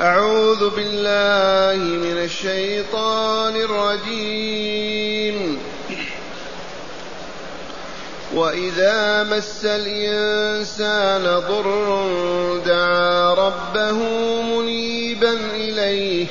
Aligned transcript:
أعوذ 0.00 0.70
بالله 0.70 1.84
من 1.84 2.24
الشيطان 2.24 3.56
الرجيم. 3.56 5.58
وإذا 8.34 9.22
مس 9.22 9.64
الإنسان 9.64 11.24
ضر 11.24 12.06
دعا 12.66 13.34
ربه 13.34 13.98
منيبا 14.42 15.32
إليه 15.54 16.26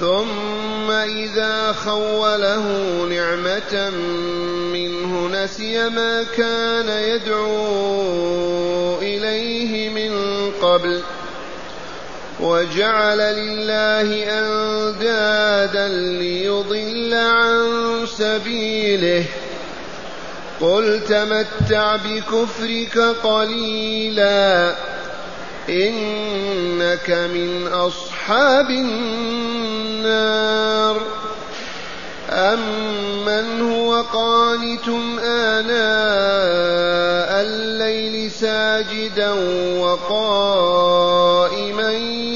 ثم 0.00 0.90
إذا 0.90 1.72
خوله 1.72 2.64
نعمة 3.04 3.90
منه 4.72 5.28
نسي 5.28 5.88
ما 5.88 6.22
كان 6.22 6.88
يدعو 6.88 8.98
إليه 9.02 9.88
من 9.88 10.12
قبل. 10.62 11.02
وجعل 12.44 13.18
لله 13.18 14.08
أندادا 14.38 15.88
ليضل 15.88 17.14
عن 17.14 17.62
سبيله. 18.18 19.24
قل 20.60 21.00
تمتع 21.08 21.96
بكفرك 21.96 22.98
قليلا 23.24 24.74
إنك 25.68 27.10
من 27.10 27.66
أصحاب 27.72 28.70
النار. 28.70 30.14
أمن 32.30 33.72
هو 33.72 34.02
قانت 34.12 34.88
آناء 35.24 35.70
الليل 37.40 38.30
ساجدا 38.30 39.30
وقائما. 39.78 41.43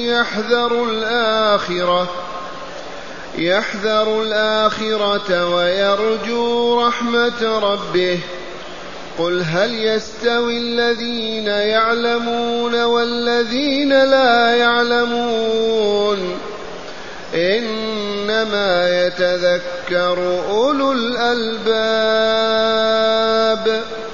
يحذر 0.08 0.84
الآخرة 0.84 2.08
يحذر 3.38 4.22
الآخرة 4.22 5.54
ويرجو 5.54 6.86
رحمة 6.86 7.58
ربه. 7.58 8.18
قل 9.18 9.42
هل 9.42 9.74
يستوي 9.74 10.58
الذين 10.58 11.46
يعلمون 11.46 12.84
والذين 12.84 13.88
لا 13.88 14.56
يعلمون؟ 14.56 16.38
إنما 17.34 19.06
يتذكر 19.06 20.42
أولو 20.50 20.92
الألباب. 20.92 22.28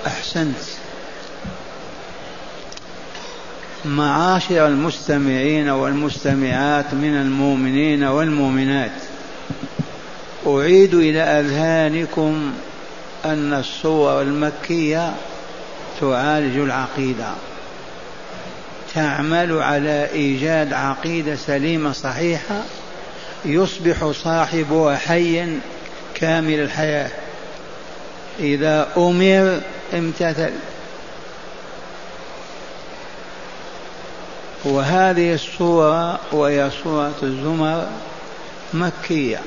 أحسنت. 0.06 0.63
معاشر 3.84 4.66
المستمعين 4.66 5.68
والمستمعات 5.68 6.94
من 6.94 7.16
المؤمنين 7.16 8.04
والمؤمنات. 8.04 8.90
أعيد 10.46 10.94
إلى 10.94 11.20
أذهانكم 11.20 12.52
أن 13.24 13.52
الصور 13.52 14.22
المكية 14.22 15.14
تعالج 16.00 16.58
العقيدة. 16.58 17.32
تعمل 18.94 19.62
على 19.62 20.08
إيجاد 20.12 20.72
عقيدة 20.72 21.36
سليمة 21.36 21.92
صحيحة 21.92 22.62
يصبح 23.44 24.10
صاحبها 24.10 24.96
حيا 24.96 25.60
كامل 26.14 26.60
الحياة. 26.60 27.10
إذا 28.40 28.88
أمر 28.96 29.60
امتثل. 29.94 30.52
وهذه 34.64 35.34
الصورة 35.34 36.20
وهي 36.32 36.70
صورة 36.84 37.14
الزمر 37.22 37.86
مكية. 38.74 39.40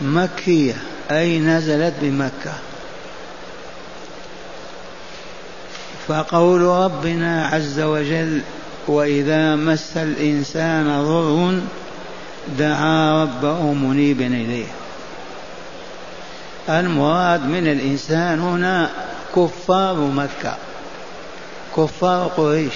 مكية. 0.00 0.74
أي 1.10 1.38
نزلت 1.38 1.94
بمكة. 2.00 2.54
فقول 6.08 6.60
ربنا 6.60 7.46
عز 7.46 7.80
وجل 7.80 8.42
وإذا 8.88 9.56
مس 9.56 9.96
الإنسان 9.96 11.04
ضر 11.04 11.60
دعا 12.58 13.22
ربه 13.22 13.72
منيبا 13.72 14.26
إليه. 14.26 14.66
المراد 16.68 17.44
من 17.44 17.66
الإنسان 17.66 18.40
هنا 18.40 18.90
كفار 19.36 19.96
مكة. 19.96 20.56
كفار 21.76 22.26
قريش. 22.36 22.74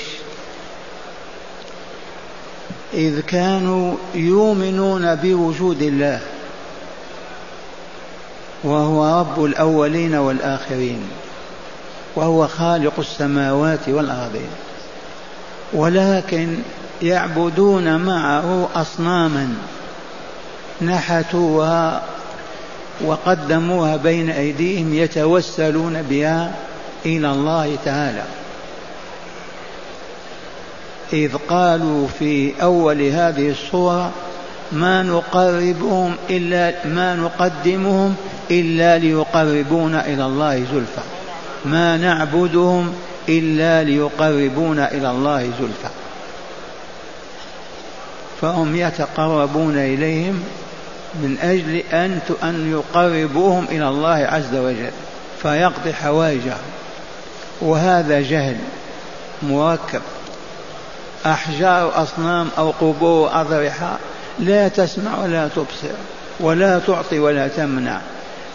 إذ 2.95 3.21
كانوا 3.21 3.95
يؤمنون 4.15 5.15
بوجود 5.15 5.83
الله 5.83 6.21
وهو 8.65 9.21
رب 9.21 9.45
الأولين 9.45 10.15
والآخرين 10.15 11.01
وهو 12.17 12.49
خالق 12.49 12.93
السماوات 12.99 13.89
والأرضين 13.89 14.49
ولكن 15.73 16.59
يعبدون 17.03 17.97
معه 18.01 18.69
أصناما 18.75 19.55
نحتوها 20.83 22.03
وقدموها 23.05 23.97
بين 23.97 24.31
أيديهم 24.31 24.95
يتوسلون 24.95 26.03
بها 26.03 26.55
إلى 27.07 27.31
الله 27.31 27.77
تعالى. 27.85 28.25
إذ 31.15 31.37
قالوا 31.49 32.09
في 32.19 32.63
أول 32.63 33.03
هذه 33.03 33.51
الصورة 33.51 34.13
ما 34.73 35.03
نقربهم 35.03 36.15
إلا 36.31 36.87
ما 36.87 37.15
نقدمهم 37.15 38.15
إلا 38.51 38.99
ليقربونا 38.99 40.07
إلى 40.07 40.27
الله 40.27 40.57
زلفى. 40.57 41.01
ما 41.65 41.97
نعبدهم 41.97 42.93
إلا 43.29 43.85
ليقربونا 43.85 44.93
إلى 44.93 45.11
الله 45.11 45.43
زلفى. 45.43 45.89
فهم 48.41 48.77
يتقربون 48.77 49.77
إليهم 49.77 50.43
من 51.15 51.37
أجل 51.43 51.83
أن 51.93 52.21
أن 52.43 52.73
يقربوهم 52.73 53.67
إلى 53.71 53.89
الله 53.89 54.29
عز 54.31 54.55
وجل. 54.55 54.91
فيقضي 55.43 55.93
حوائجهم. 55.93 56.65
وهذا 57.61 58.21
جهل 58.21 58.57
مركب 59.43 60.01
أحجار 61.27 62.03
أصنام 62.03 62.49
أو 62.59 62.71
قبور 62.71 63.31
أضرحة 63.33 63.99
لا 64.39 64.69
تسمع 64.69 65.23
ولا 65.23 65.49
تبصر 65.49 65.95
ولا 66.41 66.79
تعطي 66.79 67.19
ولا 67.19 67.49
تمنع 67.49 68.01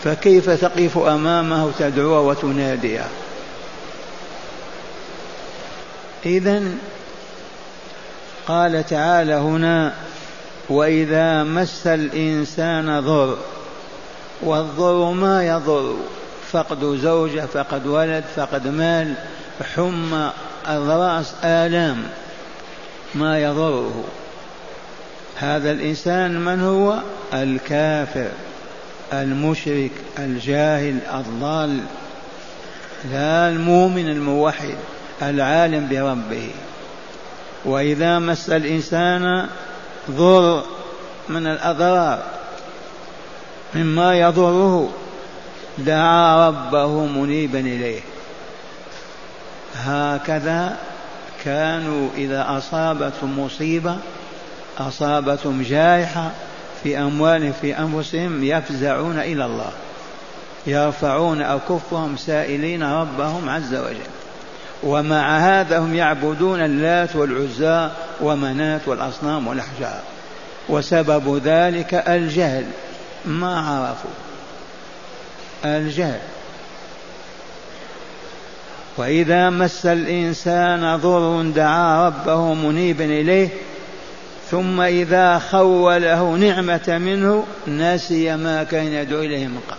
فكيف 0.03 0.49
تقف 0.49 0.97
أمامه 0.97 1.71
تدعوه 1.79 2.19
وتناديه؟ 2.19 3.05
إذا 6.25 6.61
قال 8.47 8.85
تعالى 8.85 9.33
هنا 9.33 9.93
وإذا 10.69 11.43
مس 11.43 11.87
الإنسان 11.87 12.99
ضر 12.99 13.37
والضر 14.41 15.11
ما 15.11 15.47
يضر 15.47 15.95
فقد 16.51 16.99
زوجة 17.01 17.45
فقد 17.45 17.87
ولد 17.87 18.23
فقد 18.35 18.67
مال 18.67 19.13
حمى 19.75 20.31
الرأس 20.67 21.33
آلام. 21.43 22.03
ما 23.15 23.39
يضره. 23.39 24.03
هذا 25.35 25.71
الإنسان 25.71 26.45
من 26.45 26.61
هو? 26.61 26.99
الكافر 27.33 28.29
المشرك 29.13 29.91
الجاهل 30.19 30.99
الضال 31.13 31.79
لا 33.11 33.49
المؤمن 33.49 34.09
الموحد 34.09 34.75
العالم 35.21 35.87
بربه. 35.89 36.49
وإذا 37.65 38.19
مس 38.19 38.49
الإنسان 38.49 39.47
ضر 40.11 40.63
من 41.29 41.47
الأضرار 41.47 42.23
مما 43.75 44.19
يضره 44.19 44.89
دعا 45.77 46.47
ربه 46.47 47.05
منيبا 47.05 47.59
إليه. 47.59 48.01
هكذا 49.75 50.77
كانوا 51.45 52.09
إذا 52.17 52.45
أصابتهم 52.57 53.39
مصيبة 53.39 53.97
أصابتهم 54.77 55.61
جائحة 55.61 56.31
في 56.83 56.97
أموالهم 56.97 57.53
في 57.61 57.79
أنفسهم 57.79 58.43
يفزعون 58.43 59.19
إلى 59.19 59.45
الله. 59.45 59.71
يرفعون 60.67 61.41
أكفهم 61.41 62.17
سائلين 62.17 62.83
ربهم 62.83 63.49
عز 63.49 63.75
وجل. 63.75 63.97
ومع 64.83 65.37
هذا 65.37 65.79
هم 65.79 65.95
يعبدون 65.95 66.59
اللات 66.59 67.15
والعزى 67.15 67.89
ومنات 68.21 68.81
والأصنام 68.87 69.47
والأحجار. 69.47 70.01
وسبب 70.69 71.41
ذلك 71.43 71.93
الجهل. 71.93 72.65
ما 73.25 73.59
عرفوا؟ 73.59 74.11
الجهل. 75.65 76.19
وإذا 78.99 79.49
مس 79.49 79.85
الإنسان 79.85 80.95
ضر 80.95 81.41
دعا 81.41 82.07
ربه 82.07 82.53
منيبا 82.53 83.05
إليه 83.05 83.49
ثم 84.51 84.81
إذا 84.81 85.39
خوله 85.39 86.35
نعمة 86.35 86.97
منه 87.01 87.45
نسي 87.67 88.35
ما 88.35 88.63
كان 88.63 88.87
يدعو 88.87 89.19
إليه 89.19 89.47
من 89.47 89.59
قبل. 89.69 89.77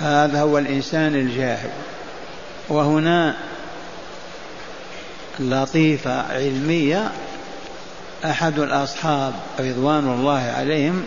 هذا 0.00 0.40
هو 0.40 0.58
الإنسان 0.58 1.14
الجاهل. 1.14 1.70
وهنا 2.68 3.34
لطيفة 5.38 6.22
علمية 6.32 7.10
أحد 8.24 8.58
الأصحاب 8.58 9.32
رضوان 9.60 10.08
الله 10.18 10.54
عليهم 10.56 11.04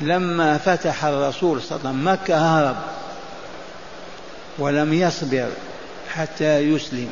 لما 0.00 0.58
فتح 0.58 1.04
الرسول 1.04 1.62
صلى 1.62 1.78
الله 1.78 1.88
عليه 1.88 1.98
وسلم 1.98 2.12
مكة 2.12 2.36
هرب. 2.36 2.76
ولم 4.58 4.92
يصبر 4.92 5.48
حتى 6.14 6.58
يسلم. 6.58 7.08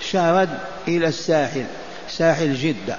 شرد 0.00 0.58
إلى 0.88 1.08
الساحل 1.08 1.64
ساحل 2.10 2.54
جدة. 2.54 2.98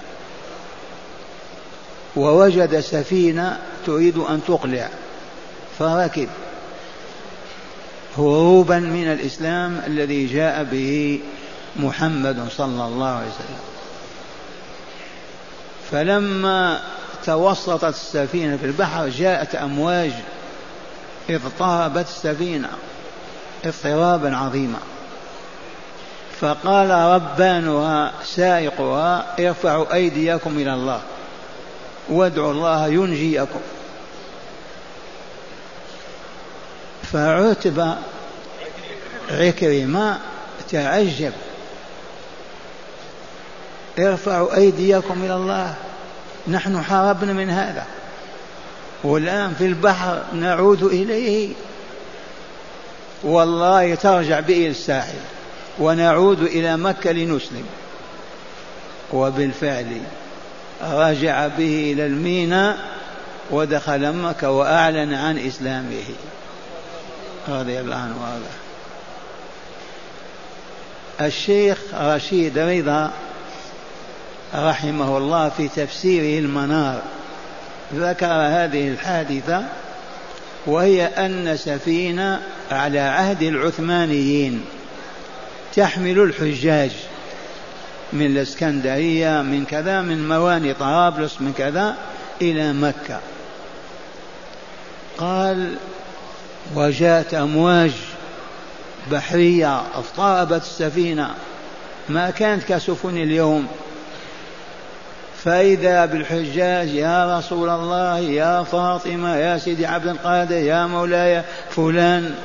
ووجد 2.15 2.79
سفينة 2.79 3.59
تريد 3.85 4.17
أن 4.17 4.41
تقلع. 4.47 4.89
فركب 5.79 6.27
هروبا 8.17 8.79
من 8.79 9.11
الإسلام 9.11 9.81
الذي 9.87 10.25
جاء 10.25 10.63
به 10.63 11.19
محمد 11.75 12.47
صلى 12.57 12.85
الله 12.85 13.07
عليه 13.07 13.27
وسلم. 13.27 13.59
فلما 15.91 16.81
توسطت 17.25 17.83
السفينة 17.83 18.57
في 18.57 18.65
البحر 18.65 19.09
جاءت 19.09 19.55
أمواج. 19.55 20.11
اضطربت 21.29 22.05
السفينة. 22.07 22.69
اضطرابا 23.65 24.35
عظيما. 24.35 24.79
فقال 26.41 26.89
ربانها 26.89 28.11
سائقها 28.25 29.25
ارفعوا 29.39 29.93
أيديكم 29.93 30.57
إلى 30.57 30.73
الله 30.73 31.01
وادعوا 32.09 32.51
الله 32.51 32.87
ينجيكم. 32.87 33.59
فعتب 37.13 37.95
عكرمة 39.31 40.17
تعجب 40.71 41.33
ارفعوا 43.99 44.55
أيديكم 44.55 45.23
إلى 45.23 45.35
الله 45.35 45.75
نحن 46.47 46.83
حاربنا 46.83 47.33
من 47.33 47.49
هذا 47.49 47.85
والآن 49.03 49.53
في 49.53 49.65
البحر 49.65 50.23
نعود 50.33 50.83
إليه. 50.83 51.53
والله 53.23 53.95
ترجع 53.95 54.39
به 54.39 54.67
الساحل 54.67 55.19
ونعود 55.79 56.41
إلى 56.41 56.77
مكة 56.77 57.11
لنسلم. 57.11 57.65
وبالفعل 59.13 60.01
رجع 60.81 61.47
به 61.47 61.93
إلى 61.93 62.05
الميناء 62.05 62.77
ودخل 63.51 64.13
مكة 64.13 64.51
وأعلن 64.51 65.13
عن 65.13 65.37
إسلامه. 65.37 66.03
رضي 67.47 67.79
الله 67.79 67.95
عنه 67.95 68.15
وأرضاه. 68.21 68.67
الشيخ 71.21 71.77
رشيد 71.93 72.57
رضا 72.57 73.11
رحمه 74.55 75.17
الله 75.17 75.49
في 75.49 75.67
تفسيره 75.67 76.39
المنار 76.39 77.01
ذكر 77.93 78.25
هذه 78.25 78.87
الحادثة 78.87 79.63
وهي 80.67 81.05
أن 81.05 81.57
سفينة 81.57 82.41
على 82.71 82.99
عهد 82.99 83.43
العثمانيين 83.43 84.65
تحمل 85.75 86.19
الحجاج 86.19 86.91
من 88.13 88.25
الإسكندرية 88.25 89.41
من 89.41 89.65
كذا 89.65 90.01
من 90.01 90.27
مواني 90.27 90.73
طرابلس 90.73 91.41
من 91.41 91.53
كذا 91.57 91.95
إلى 92.41 92.73
مكة. 92.73 93.19
قال 95.17 95.75
وجاءت 96.75 97.33
أمواج 97.33 97.91
بحرية 99.11 99.81
اضطربت 99.95 100.61
السفينة. 100.61 101.35
ما 102.09 102.29
كانت 102.29 102.63
كسفن 102.63 103.17
اليوم. 103.17 103.67
فإذا 105.43 106.05
بالحجاج 106.05 106.87
يا 106.87 107.37
رسول 107.37 107.69
الله 107.69 108.19
يا 108.19 108.63
فاطمة 108.63 109.35
يا 109.35 109.57
سيدي 109.57 109.85
عبد 109.85 110.07
القادر 110.07 110.55
يا 110.55 110.85
مولاي 110.85 111.43
فلان. 111.69 112.35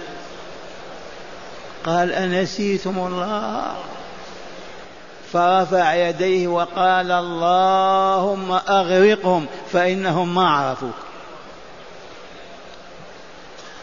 قال 1.84 2.12
أنسيتم 2.12 2.98
الله. 2.98 3.74
فرفع 5.32 5.94
يديه 5.94 6.48
وقال 6.48 7.10
اللهم 7.10 8.52
أغرقهم 8.52 9.46
فإنهم 9.72 10.34
ما 10.34 10.48
عرفوك. 10.48 10.94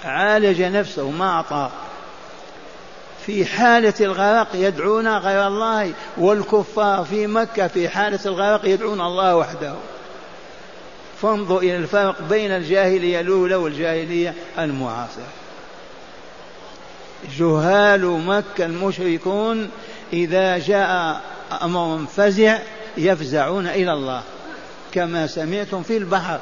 عالج 0.05 0.61
نفسه 0.61 1.09
ما 1.09 1.29
أعطى 1.29 1.69
في 3.29 3.45
حالة 3.45 3.93
الغرق 4.01 4.47
يدعون 4.53 5.07
غير 5.17 5.47
الله 5.47 5.93
والكفار 6.17 7.05
في 7.05 7.27
مكة 7.27 7.67
في 7.67 7.89
حالة 7.89 8.19
الغرق 8.25 8.65
يدعون 8.65 9.01
الله 9.01 9.35
وحده. 9.35 9.73
فانظر 11.21 11.57
إلى 11.57 11.75
الفرق 11.75 12.21
بين 12.29 12.51
الجاهلية 12.51 13.21
الأولى 13.21 13.55
والجاهلية 13.55 14.33
المعاصرة. 14.59 15.23
جهال 17.37 18.05
مكة 18.05 18.65
المشركون 18.65 19.69
إذا 20.13 20.57
جاء 20.57 21.21
أمر 21.61 22.05
فزع 22.15 22.59
يفزعون 22.97 23.67
إلى 23.67 23.93
الله 23.93 24.21
كما 24.91 25.27
سمعتم 25.27 25.83
في 25.83 25.97
البحر. 25.97 26.39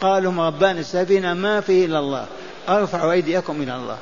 قالوا 0.00 0.46
ربان 0.46 0.78
السفينة 0.78 1.34
ما 1.34 1.60
فيه 1.60 1.86
إلا 1.86 1.98
الله 1.98 2.26
أرفعوا 2.68 3.12
أيديكم 3.12 3.62
إلى 3.62 3.76
الله. 3.76 3.98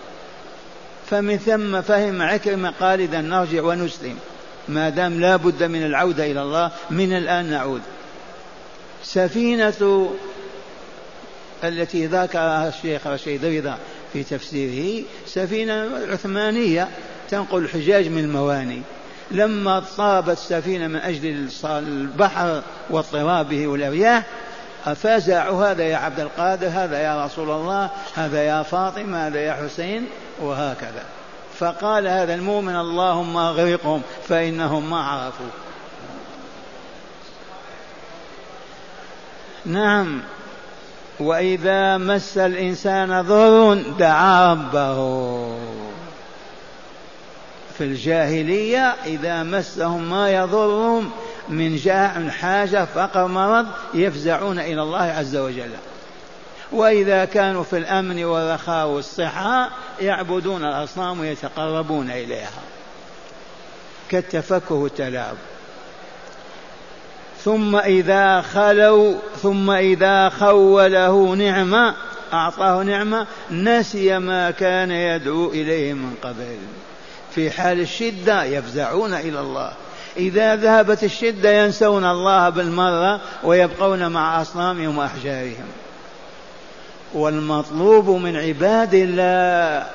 فمن 1.10 1.38
ثم 1.38 1.80
فهم 1.80 2.22
عكرمة 2.22 2.72
قال 2.80 3.00
إذا 3.00 3.20
نرجع 3.20 3.62
ونسلم. 3.62 4.18
ما 4.68 4.88
دام 4.88 5.20
لا 5.20 5.36
بد 5.36 5.62
من 5.62 5.86
العودة 5.86 6.30
إلى 6.30 6.42
الله 6.42 6.70
من 6.90 7.16
الآن 7.16 7.50
نعود. 7.50 7.80
سفينة 9.02 10.10
التي 11.64 12.06
ذكرها 12.06 12.68
الشيخ 12.68 13.06
رشيد 13.06 13.44
رضا 13.44 13.78
في 14.12 14.24
تفسيره 14.24 15.04
سفينة 15.26 15.88
عثمانية 16.08 16.88
تنقل 17.30 17.58
الحجاج 17.58 18.08
من 18.08 18.24
المواني. 18.24 18.82
لما 19.30 19.82
طابت 19.96 20.28
السفينة 20.30 20.86
من 20.86 20.96
أجل 20.96 21.48
البحر 21.64 22.62
واضطرابه 22.90 23.66
والأرياح 23.66 24.24
أفزعوا 24.86 25.66
هذا 25.66 25.84
يا 25.84 25.96
عبد 25.96 26.20
القادر 26.20 26.68
هذا 26.68 26.98
يا 26.98 27.24
رسول 27.24 27.50
الله 27.50 27.90
هذا 28.14 28.42
يا 28.42 28.62
فاطمة 28.62 29.26
هذا 29.26 29.40
يا 29.40 29.52
حسين. 29.52 30.06
وهكذا. 30.40 31.04
فقال 31.58 32.06
هذا 32.06 32.34
المؤمن 32.34 32.76
اللهم 32.76 33.36
أغرقهم 33.36 34.02
فإنهم 34.28 34.90
ما 34.90 35.00
عرفوا. 35.00 35.46
نعم. 39.66 40.20
وإذا 41.20 41.98
مس 41.98 42.38
الإنسان 42.38 43.22
ضر 43.22 43.82
دعا 43.98 44.52
ربه. 44.52 44.96
في 47.78 47.84
الجاهلية 47.84 48.94
إذا 49.06 49.42
مسهم 49.42 50.10
ما 50.10 50.30
يضرهم 50.30 51.10
من 51.48 51.76
جاع 51.76 52.28
حاجة 52.28 52.84
فقر 52.84 53.26
مرض 53.26 53.66
يفزعون 53.94 54.58
إلى 54.58 54.82
الله 54.82 55.02
عز 55.02 55.36
وجل. 55.36 55.70
وإذا 56.72 57.24
كانوا 57.24 57.62
في 57.62 57.76
الأمن 57.78 58.24
والرخاء 58.24 58.86
والصحة 58.86 59.70
يعبدون 60.00 60.64
الأصنام 60.64 61.20
ويتقربون 61.20 62.10
إليها. 62.10 62.62
كالتفكه 64.08 64.74
والتلاعب 64.74 65.36
ثم 67.44 67.76
إذا 67.76 68.40
خلوا 68.40 69.14
ثم 69.42 69.70
إذا 69.70 70.28
خوله 70.28 71.34
نعمة 71.34 71.94
أعطاه 72.32 72.82
نعمة 72.82 73.26
نسي 73.50 74.18
ما 74.18 74.50
كان 74.50 74.90
يدعو 74.90 75.50
إليه 75.50 75.92
من 75.92 76.14
قبل. 76.22 76.56
في 77.34 77.50
حال 77.50 77.80
الشدة 77.80 78.44
يفزعون 78.44 79.14
إلى 79.14 79.40
الله. 79.40 79.72
إذا 80.16 80.56
ذهبت 80.56 81.04
الشدة 81.04 81.64
ينسون 81.64 82.04
الله 82.04 82.48
بالمرة 82.48 83.20
ويبقون 83.44 84.12
مع 84.12 84.42
أصنامهم 84.42 84.98
وأحجارهم. 84.98 85.66
والمطلوب 87.14 88.10
من 88.10 88.36
عباد 88.36 88.94
الله 88.94 89.86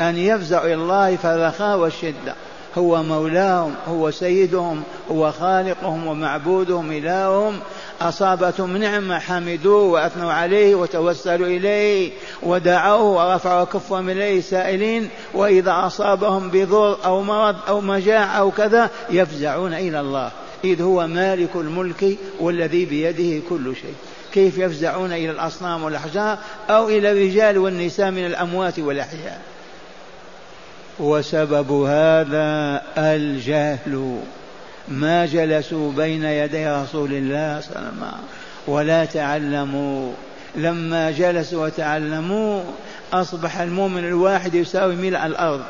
أن 0.00 0.18
يفزعوا 0.18 0.66
إلى 0.66 0.74
الله 0.74 1.16
في 1.16 1.34
الرخاء 1.34 1.78
والشدة. 1.78 2.34
هو 2.78 3.02
مولاهم 3.02 3.74
هو 3.88 4.10
سيدهم 4.10 4.82
هو 5.10 5.32
خالقهم 5.32 6.06
ومعبودهم 6.06 6.92
إلههم. 6.92 7.58
أصابتهم 8.00 8.76
نعمة 8.76 9.18
حمدوه 9.18 9.82
وأثنوا 9.82 10.32
عليه 10.32 10.74
وتوسلوا 10.74 11.46
إليه 11.46 12.10
ودعوه 12.42 13.02
ورفعوا 13.02 13.64
كفهم 13.64 14.08
إليه 14.10 14.40
سائلين. 14.40 15.08
وإذا 15.34 15.86
أصابهم 15.86 16.50
بضر 16.50 16.96
أو 17.04 17.22
مرض 17.22 17.56
أو 17.68 17.80
مجاعة 17.80 18.26
أو 18.26 18.50
كذا 18.50 18.90
يفزعون 19.10 19.74
إلى 19.74 20.00
الله. 20.00 20.30
إذ 20.64 20.82
هو 20.82 21.06
مالك 21.06 21.50
الملك 21.54 22.16
والذي 22.40 22.84
بيده 22.84 23.42
كل 23.48 23.76
شيء. 23.76 23.94
كيف 24.36 24.58
يفزعون 24.58 25.12
إلى 25.12 25.30
الأصنام 25.30 25.84
والأحجار 25.84 26.38
أو 26.70 26.88
إلى 26.88 27.12
الرجال 27.12 27.58
والنساء 27.58 28.10
من 28.10 28.26
الأموات 28.26 28.78
والأحياء. 28.78 29.40
وسبب 30.98 31.72
هذا 31.72 32.82
الجهل 32.98 34.20
ما 34.88 35.26
جلسوا 35.26 35.92
بين 35.92 36.24
يدي 36.24 36.68
رسول 36.68 37.12
الله 37.12 37.60
صلى 37.60 37.76
الله 37.76 37.78
عليه 37.78 37.88
وسلم 37.88 38.12
ولا 38.66 39.04
تعلموا. 39.04 40.12
لما 40.54 41.10
جلسوا 41.10 41.66
وتعلموا 41.66 42.62
أصبح 43.12 43.60
المؤمن 43.60 44.04
الواحد 44.04 44.54
يساوي 44.54 44.96
ملء 44.96 45.26
الأرض. 45.26 45.62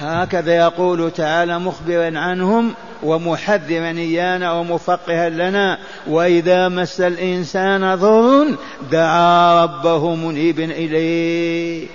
هكذا 0.00 0.56
يقول 0.56 1.10
تعالى 1.10 1.58
مخبرا 1.58 2.18
عنهم 2.18 2.74
ومحذرا 3.02 3.90
إيانا 3.90 4.52
ومفقها 4.52 5.28
لنا 5.28 5.78
وإذا 6.06 6.68
مس 6.68 7.00
الإنسان 7.00 7.94
ضر 7.94 8.56
دعا 8.90 9.64
ربه 9.64 10.14
منيبا 10.14 10.64
إليه. 10.64 11.86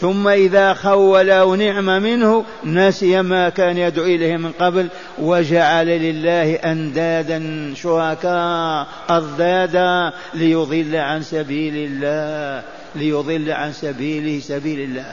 ثم 0.00 0.28
إذا 0.28 0.74
خوله 0.74 1.56
نعمة 1.56 1.98
منه 1.98 2.44
نسي 2.64 3.22
ما 3.22 3.48
كان 3.48 3.76
يدعو 3.76 4.04
إليه 4.04 4.36
من 4.36 4.52
قبل 4.52 4.88
وجعل 5.18 5.86
لله 5.86 6.54
أندادا 6.54 7.72
شركاء 7.76 8.86
أضدادا 9.08 10.12
ليضل 10.34 10.96
عن 10.96 11.22
سبيل 11.22 11.74
الله 11.76 12.62
ليضل 12.94 13.50
عن 13.50 13.72
سبيله 13.72 14.40
سبيل 14.40 14.80
الله. 14.80 15.12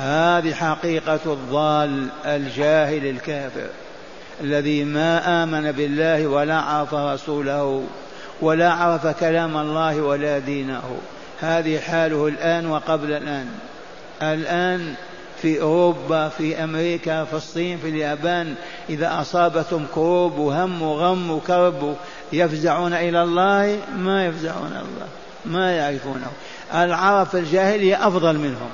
هذه 0.00 0.54
حقيقة 0.54 1.20
الضال 1.26 2.08
الجاهل 2.24 3.06
الكافر 3.06 3.66
الذي 4.40 4.84
ما 4.84 5.42
آمن 5.42 5.72
بالله 5.72 6.26
ولا 6.26 6.56
عرف 6.56 6.94
رسوله 6.94 7.84
ولا 8.40 8.72
عرف 8.72 9.06
كلام 9.06 9.56
الله 9.56 10.00
ولا 10.00 10.38
دينه. 10.38 10.98
هذه 11.40 11.78
حاله 11.78 12.28
الآن 12.28 12.66
وقبل 12.66 13.12
الآن. 13.12 13.46
الآن 14.22 14.94
في 15.42 15.60
أوروبا 15.60 16.28
في 16.28 16.64
أمريكا 16.64 17.24
في 17.24 17.34
الصين 17.34 17.78
في 17.78 17.88
اليابان 17.88 18.54
إذا 18.88 19.20
أصابتهم 19.20 19.86
كروب 19.94 20.38
وهم 20.38 20.82
وغم 20.82 21.30
وكرب 21.30 21.96
يفزعون 22.32 22.92
إلى 22.92 23.22
الله 23.22 23.78
ما 23.96 24.26
يفزعون 24.26 24.72
الله 24.72 25.08
ما 25.44 25.76
يعرفونه. 25.76 26.30
العرب 26.74 27.28
الجاهلية 27.34 28.06
أفضل 28.08 28.38
منهم. 28.38 28.70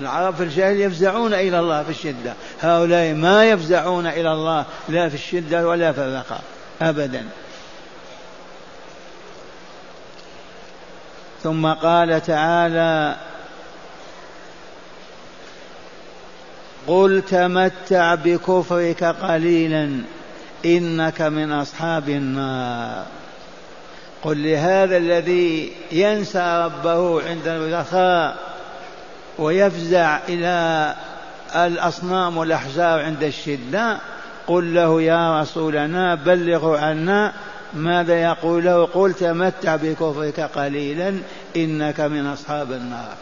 العرب 0.00 0.34
في 0.34 0.42
الجاهلية 0.42 0.86
يفزعون 0.86 1.34
إلى 1.34 1.60
الله 1.60 1.82
في 1.82 1.90
الشدة. 1.90 2.34
هؤلاء 2.60 3.14
ما 3.14 3.44
يفزعون 3.44 4.06
إلى 4.06 4.32
الله 4.32 4.64
لا 4.88 5.08
في 5.08 5.14
الشدة 5.14 5.68
ولا 5.68 5.92
في 5.92 6.00
الرخاء 6.00 6.42
أبدا. 6.82 7.26
ثم 11.42 11.66
قال 11.66 12.22
تعالى 12.22 13.16
قل 16.86 17.22
تمتع 17.28 18.14
بكفرك 18.14 19.04
قليلا 19.04 20.02
إنك 20.64 21.22
من 21.22 21.52
أصحاب 21.52 22.08
النار. 22.08 23.06
قل 24.22 24.42
لهذا 24.42 24.96
الذي 24.96 25.72
ينسى 25.92 26.62
ربه 26.64 27.28
عند 27.28 27.46
الرخاء 27.46 28.49
ويفزع 29.38 30.18
إلى 30.28 30.94
الأصنام 31.54 32.36
والاحجار 32.36 33.00
عند 33.00 33.22
الشدة. 33.22 33.98
قل 34.46 34.74
له 34.74 35.02
يا 35.02 35.40
رسولنا 35.40 36.14
بلغ 36.14 36.76
عنا 36.76 37.32
ماذا 37.74 38.22
يقول 38.22 38.64
له. 38.64 38.86
قل 38.86 39.12
تمتع 39.12 39.76
بكفرك 39.76 40.40
قليلا 40.40 41.14
إنك 41.56 42.00
من 42.00 42.26
أصحاب 42.26 42.72
النار. 42.72 43.14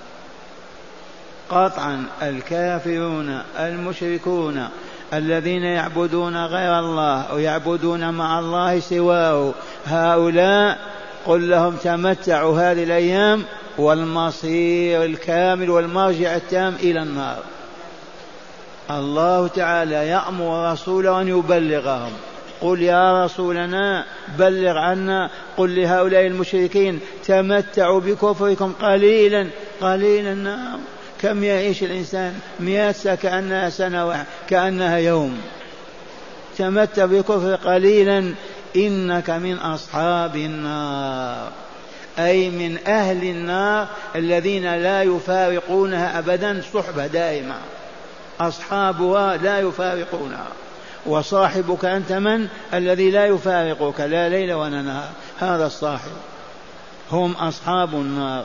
قطعا 1.50 2.04
الكافرون 2.22 3.42
المشركون 3.58 4.68
الذين 5.12 5.62
يعبدون 5.62 6.44
غير 6.44 6.78
الله 6.78 7.22
أو 7.22 7.38
يعبدون 7.38 8.10
مع 8.10 8.38
الله 8.38 8.80
سواه 8.80 9.52
هؤلاء 9.86 10.78
قل 11.26 11.50
لهم 11.50 11.76
تمتعوا 11.76 12.60
هذه 12.60 12.84
الأيام 12.84 13.44
والمصير 13.78 15.04
الكامل 15.04 15.70
والمرجع 15.70 16.36
التام 16.36 16.74
إلى 16.80 17.02
النار. 17.02 17.42
الله 18.90 19.46
تعالى 19.46 19.94
يأمر 19.94 20.72
رسوله 20.72 21.20
أن 21.20 21.28
يبلغهم. 21.28 22.12
قل 22.60 22.82
يا 22.82 23.24
رسولنا 23.24 24.04
بلغ 24.38 24.78
عنا. 24.78 25.30
قل 25.56 25.82
لهؤلاء 25.82 26.26
المشركين 26.26 27.00
تمتعوا 27.26 28.00
بكفركم 28.00 28.72
قليلا. 28.82 29.46
قليلا 29.80 30.34
نعم. 30.34 30.80
كم 31.20 31.44
يعيش 31.44 31.82
الإنسان؟ 31.82 32.40
مئة 32.60 32.92
سنة 32.92 33.14
كأنها 33.14 33.70
سنة 33.70 34.24
كأنها 34.48 34.96
يوم. 34.96 35.38
تمتع 36.58 37.04
بكفر 37.04 37.54
قليلا. 37.54 38.34
إنك 38.76 39.30
من 39.30 39.54
أصحاب 39.54 40.36
النار. 40.36 41.67
أي 42.18 42.50
من 42.50 42.78
أهل 42.86 43.24
النار 43.24 43.88
الذين 44.16 44.74
لا 44.74 45.02
يفارقونها 45.02 46.18
أبدا 46.18 46.62
صحبة 46.74 47.06
دائمة. 47.06 47.54
أصحابها 48.40 49.36
لا 49.36 49.60
يفارقونها. 49.60 50.46
وصاحبك 51.06 51.84
أنت 51.84 52.12
من؟ 52.12 52.48
الذي 52.74 53.10
لا 53.10 53.26
يفارقك 53.26 54.00
لا 54.00 54.28
ليل 54.28 54.52
ولا 54.52 54.82
نهار. 54.82 55.10
هذا 55.38 55.66
الصاحب. 55.66 56.12
هم 57.12 57.32
أصحاب 57.32 57.94
النار. 57.94 58.44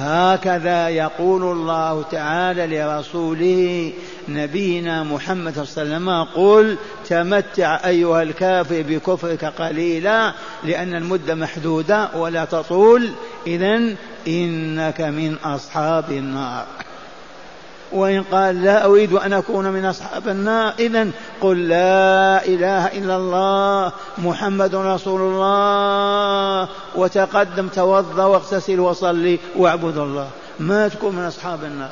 هكذا 0.00 0.88
يقول 0.88 1.42
الله 1.42 2.02
تعالى 2.02 2.78
لرسوله 2.78 3.92
نبينا 4.28 5.02
محمد 5.02 5.54
صلى 5.54 5.82
الله 5.82 5.94
عليه 5.94 6.04
وسلم 6.04 6.24
قل 6.24 6.76
تمتع 7.08 7.80
أيها 7.86 8.22
الكافر 8.22 8.82
بكفرك 8.88 9.44
قليلا 9.44 10.32
لأن 10.64 10.94
المدة 10.94 11.34
محدودة 11.34 12.08
ولا 12.16 12.44
تطول. 12.44 13.10
إذا 13.46 13.94
إنك 14.28 15.00
من 15.00 15.36
أصحاب 15.44 16.10
النار. 16.10 16.66
وإن 17.92 18.22
قال 18.22 18.62
لا 18.62 18.84
أريد 18.84 19.12
أن 19.12 19.32
أكون 19.32 19.66
من 19.66 19.84
أصحاب 19.84 20.28
النار 20.28 20.74
إذا 20.78 21.10
قل 21.40 21.68
لا 21.68 22.44
إله 22.44 22.86
إلا 22.86 23.16
الله 23.16 23.92
محمد 24.18 24.74
رسول 24.74 25.20
الله 25.20 26.68
وتقدم 26.94 27.68
توضأ 27.68 28.24
واغتسل 28.24 28.80
وصلي 28.80 29.38
واعبد 29.56 29.98
الله. 29.98 30.28
ما 30.60 30.88
تكون 30.88 31.16
من 31.16 31.24
أصحاب 31.24 31.64
النار. 31.64 31.90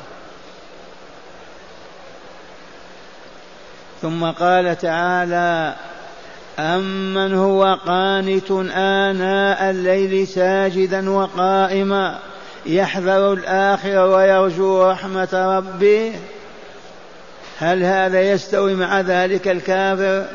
ثم 4.01 4.25
قال 4.25 4.77
تعالى 4.77 5.75
أمن 6.59 7.33
هو 7.33 7.77
قانت 7.85 8.51
آناء 8.75 9.69
الليل 9.69 10.27
ساجدا 10.27 11.09
وقائما. 11.09 12.19
يحذر 12.65 13.33
الآخرة 13.33 14.15
ويرجو 14.15 14.91
رحمة 14.91 15.57
ربه. 15.57 16.13
هل 17.59 17.83
هذا 17.83 18.21
يستوي 18.21 18.73
مع 18.73 19.01
ذلك 19.01 19.47
الكافر 19.47 20.25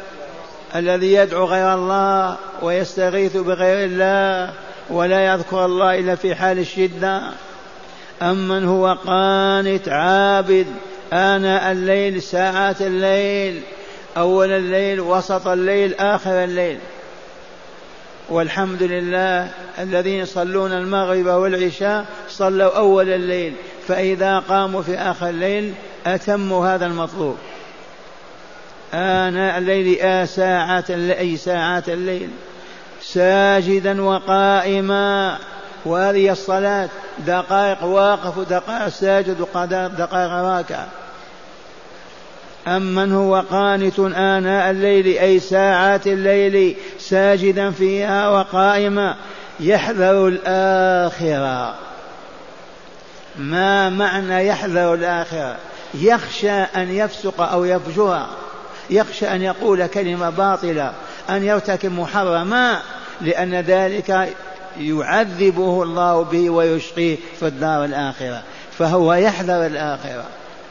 الذي 0.77 1.13
يدعو 1.13 1.45
غير 1.45 1.75
الله 1.75 2.37
ويستغيث 2.63 3.37
بغير 3.37 3.85
الله 3.85 4.53
ولا 4.91 5.35
يذكر 5.35 5.65
الله 5.65 5.99
إلا 5.99 6.15
في 6.15 6.35
حال 6.35 6.59
الشدة؟ 6.59 7.23
أمن 8.23 8.65
هو 8.65 8.97
قانت 9.07 9.89
عابد 9.89 10.67
آناء 11.13 11.73
الليل 11.73 12.23
ساعات 12.23 12.83
الليل 12.83 13.63
أول 14.17 14.51
الليل 14.51 15.01
وسط 15.01 15.49
الليل 15.49 15.95
آخر 15.95 16.45
الليل؟ 16.45 16.79
والحمد 18.29 18.83
لله 18.83 19.49
الذين 19.79 20.19
يصلون 20.19 20.73
المغرب 20.73 21.27
والعشاء 21.27 22.05
صلوا 22.29 22.77
أول 22.77 23.09
الليل 23.09 23.55
فإذا 23.89 24.39
قاموا 24.39 24.83
في 24.83 24.99
آخر 24.99 25.29
الليل 25.29 25.75
أتموا 26.07 26.75
هذا 26.75 26.87
المطلوب. 26.87 27.37
آناء 28.95 29.59
الليل 29.59 30.01
آه 30.01 30.25
ساعات 30.25 30.91
أي 30.91 31.37
ساعات 31.37 31.89
الليل. 31.89 32.31
ساجدا 33.03 34.03
وقائما. 34.03 35.39
وهذه 35.85 36.33
الصلاة 36.33 36.89
دقائق 37.19 37.85
واقف 37.85 38.39
ودقائق 38.39 38.89
ساجد 38.89 39.41
ودقائق 39.41 40.33
راكع 40.33 40.85
أمن 42.67 43.13
هو 43.13 43.45
قانت 43.51 43.99
آناء 43.99 44.71
الليل 44.71 45.07
أي 45.07 45.41
ساعات 45.41 46.07
الليل 46.07 46.77
ساجدا 47.15 47.71
فيها 47.71 48.29
وقائما 48.29 49.17
يحذر 49.61 50.29
الآخرة. 50.29 51.75
ما 53.39 53.91
معنى 53.91 54.47
يحذر 54.47 54.95
الآخرة؟ 54.95 55.57
يخشى 55.95 56.51
أن 56.51 56.91
يفسق 56.91 57.41
أو 57.41 57.65
يفجر. 57.65 58.27
يخشى 58.91 59.29
أن 59.29 59.43
يقول 59.43 59.87
كلمة 59.87 60.31
باطلة 60.31 60.93
أن 61.31 61.45
يرتكب 61.45 61.93
محرما 61.93 62.81
لأن 63.21 63.55
ذلك 63.55 64.35
يعذبه 64.79 65.83
الله 65.83 66.25
به 66.25 66.51
ويشقيه 66.51 67.17
في 67.41 67.47
الدار 67.47 67.85
الآخرة. 67.85 68.43
فهو 68.79 69.15
يحذر 69.15 69.67
الآخرة. 69.67 70.25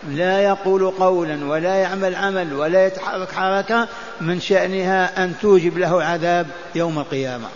لا 0.09 0.41
يقول 0.41 0.91
قولا 0.91 1.45
ولا 1.45 1.75
يعمل 1.75 2.15
عمل 2.15 2.53
ولا 2.53 2.85
يتحرك 2.85 3.31
حركة 3.31 3.87
من 4.21 4.39
شأنها 4.39 5.23
أن 5.23 5.33
توجب 5.41 5.77
له 5.77 6.03
عذاب 6.03 6.47
يوم 6.75 6.99
القيامة. 6.99 7.47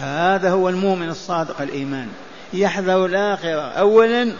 هذا 0.00 0.50
هو 0.50 0.68
المؤمن 0.68 1.08
الصادق 1.08 1.60
الإيمان. 1.60 2.08
يحذر 2.52 3.06
الآخرة 3.06 3.62
أولا 3.62 4.32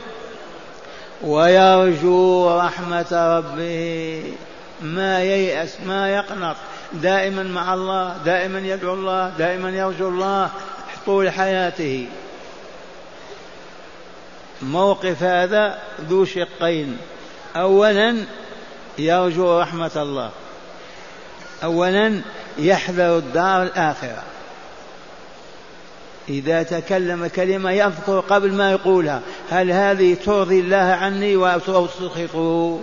ويرجو 1.23 2.59
رحمة 2.59 3.37
ربه. 3.39 4.23
ما 4.83 5.23
ييأس 5.23 5.77
ما 5.87 6.15
يقنط. 6.15 6.57
دائما 6.93 7.43
مع 7.43 7.75
الله 7.75 8.17
دائما 8.25 8.59
يدعو 8.59 8.95
الله 8.95 9.33
دائما 9.39 9.71
يرجو 9.71 10.09
الله 10.09 10.51
طول 11.07 11.31
حياته. 11.31 12.09
موقف 14.71 15.23
هذا 15.23 15.79
ذو 16.09 16.25
شقين. 16.25 16.97
اولا 17.57 18.17
يرجو 18.99 19.61
رحمة 19.61 19.91
الله. 19.97 20.31
اولا 21.65 22.21
يحذر 22.59 23.19
الدار 23.19 23.63
الآخرة. 23.63 24.23
إذا 26.29 26.63
تكلم 26.63 27.27
كلمة 27.27 27.71
يذكر 27.71 28.21
قبل 28.21 28.53
ما 28.53 28.73
يقولها. 28.73 29.21
هل 29.51 29.71
هذه 29.71 30.17
ترضي 30.25 30.61
الله 30.61 30.77
عني 30.77 31.35
أو 31.37 31.87
تسخطه 31.87 32.81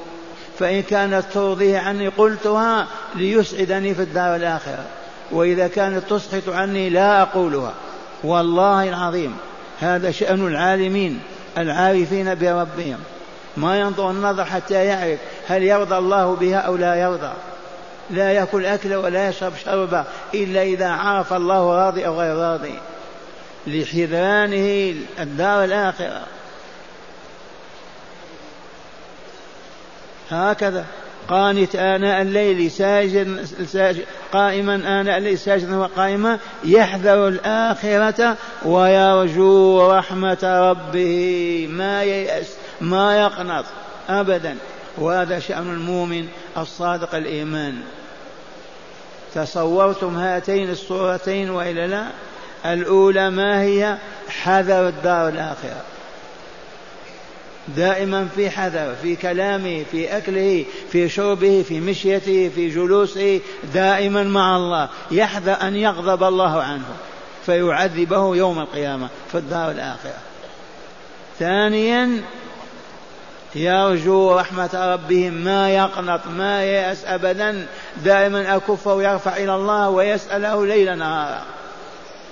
فإن 0.59 0.83
كانت 0.83 1.23
ترضيه 1.33 1.77
عني 1.77 2.07
قلتها 2.07 2.87
ليسعدني 3.15 3.95
في 3.95 4.01
الدار 4.01 4.35
الآخرة. 4.35 4.85
وإذا 5.31 5.67
كانت 5.67 6.03
تسخط 6.09 6.49
عني 6.49 6.89
لا 6.89 7.21
أقولها. 7.21 7.73
والله 8.23 8.89
العظيم 8.89 9.37
هذا 9.79 10.11
شأن 10.11 10.47
العالمين. 10.47 11.19
العارفين 11.57 12.35
بربهم. 12.35 12.99
ما 13.57 13.79
ينظر 13.79 14.11
النظر 14.11 14.45
حتى 14.45 14.85
يعرف 14.85 15.19
هل 15.47 15.63
يرضى 15.63 15.97
الله 15.97 16.35
بها 16.35 16.57
أو 16.57 16.75
لا 16.75 16.95
يرضى. 16.95 17.33
لا 18.09 18.31
يأكل 18.31 18.65
أكله 18.65 18.99
ولا 18.99 19.29
يشرب 19.29 19.53
شربا 19.65 20.05
إلا 20.33 20.63
إذا 20.63 20.89
عرف 20.89 21.33
الله 21.33 21.75
راضي 21.85 22.07
أو 22.07 22.19
غير 22.19 22.35
راضي. 22.35 22.79
لحذرانه 23.67 24.95
الدار 25.19 25.63
الآخرة. 25.63 26.21
هكذا. 30.31 30.85
قانت 31.27 31.75
آناء 31.75 32.21
الليل 32.21 32.71
ساجد, 32.71 33.45
ساجد 33.65 34.05
قائما 34.33 35.01
آناء 35.01 35.17
الليل 35.17 35.37
ساجدا 35.37 35.77
وقائما 35.77 36.39
يحذر 36.63 37.27
الآخرة 37.27 38.35
ويرجو 38.65 39.91
رحمة 39.91 40.69
ربه. 40.71 41.67
ما 41.71 42.03
ييأس 42.03 42.55
ما 42.81 43.21
يقنط 43.21 43.65
أبدا. 44.09 44.57
وهذا 44.97 45.39
شأن 45.39 45.73
المؤمن 45.73 46.27
الصادق 46.57 47.15
الإيمان. 47.15 47.81
تصورتم 49.35 50.17
هاتين 50.17 50.69
الصورتين 50.69 51.49
وإلا 51.49 51.87
لا؟ 51.87 52.05
الأولى 52.73 53.29
ما 53.29 53.61
هي؟ 53.61 53.97
حذر 54.29 54.87
الدار 54.87 55.27
الآخرة. 55.27 55.81
دائما 57.67 58.27
في 58.35 58.49
حذر 58.49 58.95
في 59.01 59.15
كلامه 59.15 59.83
في 59.91 60.17
أكله 60.17 60.65
في 60.91 61.09
شربه 61.09 61.65
في 61.67 61.79
مشيته 61.79 62.51
في 62.55 62.69
جلوسه 62.69 63.39
دائما 63.73 64.23
مع 64.23 64.57
الله. 64.57 64.89
يحذر 65.11 65.57
أن 65.61 65.75
يغضب 65.75 66.23
الله 66.23 66.61
عنه 66.61 66.85
فيعذبه 67.45 68.35
يوم 68.35 68.59
القيامة 68.59 69.07
في 69.31 69.37
الدار 69.37 69.71
الآخرة. 69.71 70.19
ثانيا 71.39 72.21
يرجو 73.55 74.31
رحمة 74.31 74.93
ربهم 74.93 75.33
ما 75.33 75.69
يقنط 75.69 76.21
ما 76.27 76.63
ييأس 76.63 77.05
أبدا. 77.05 77.67
دائما 78.03 78.55
أكف 78.55 78.87
ويرفع 78.87 79.37
إلى 79.37 79.55
الله 79.55 79.89
ويسأله 79.89 80.65
ليل 80.65 80.97
نهارا. 80.97 81.41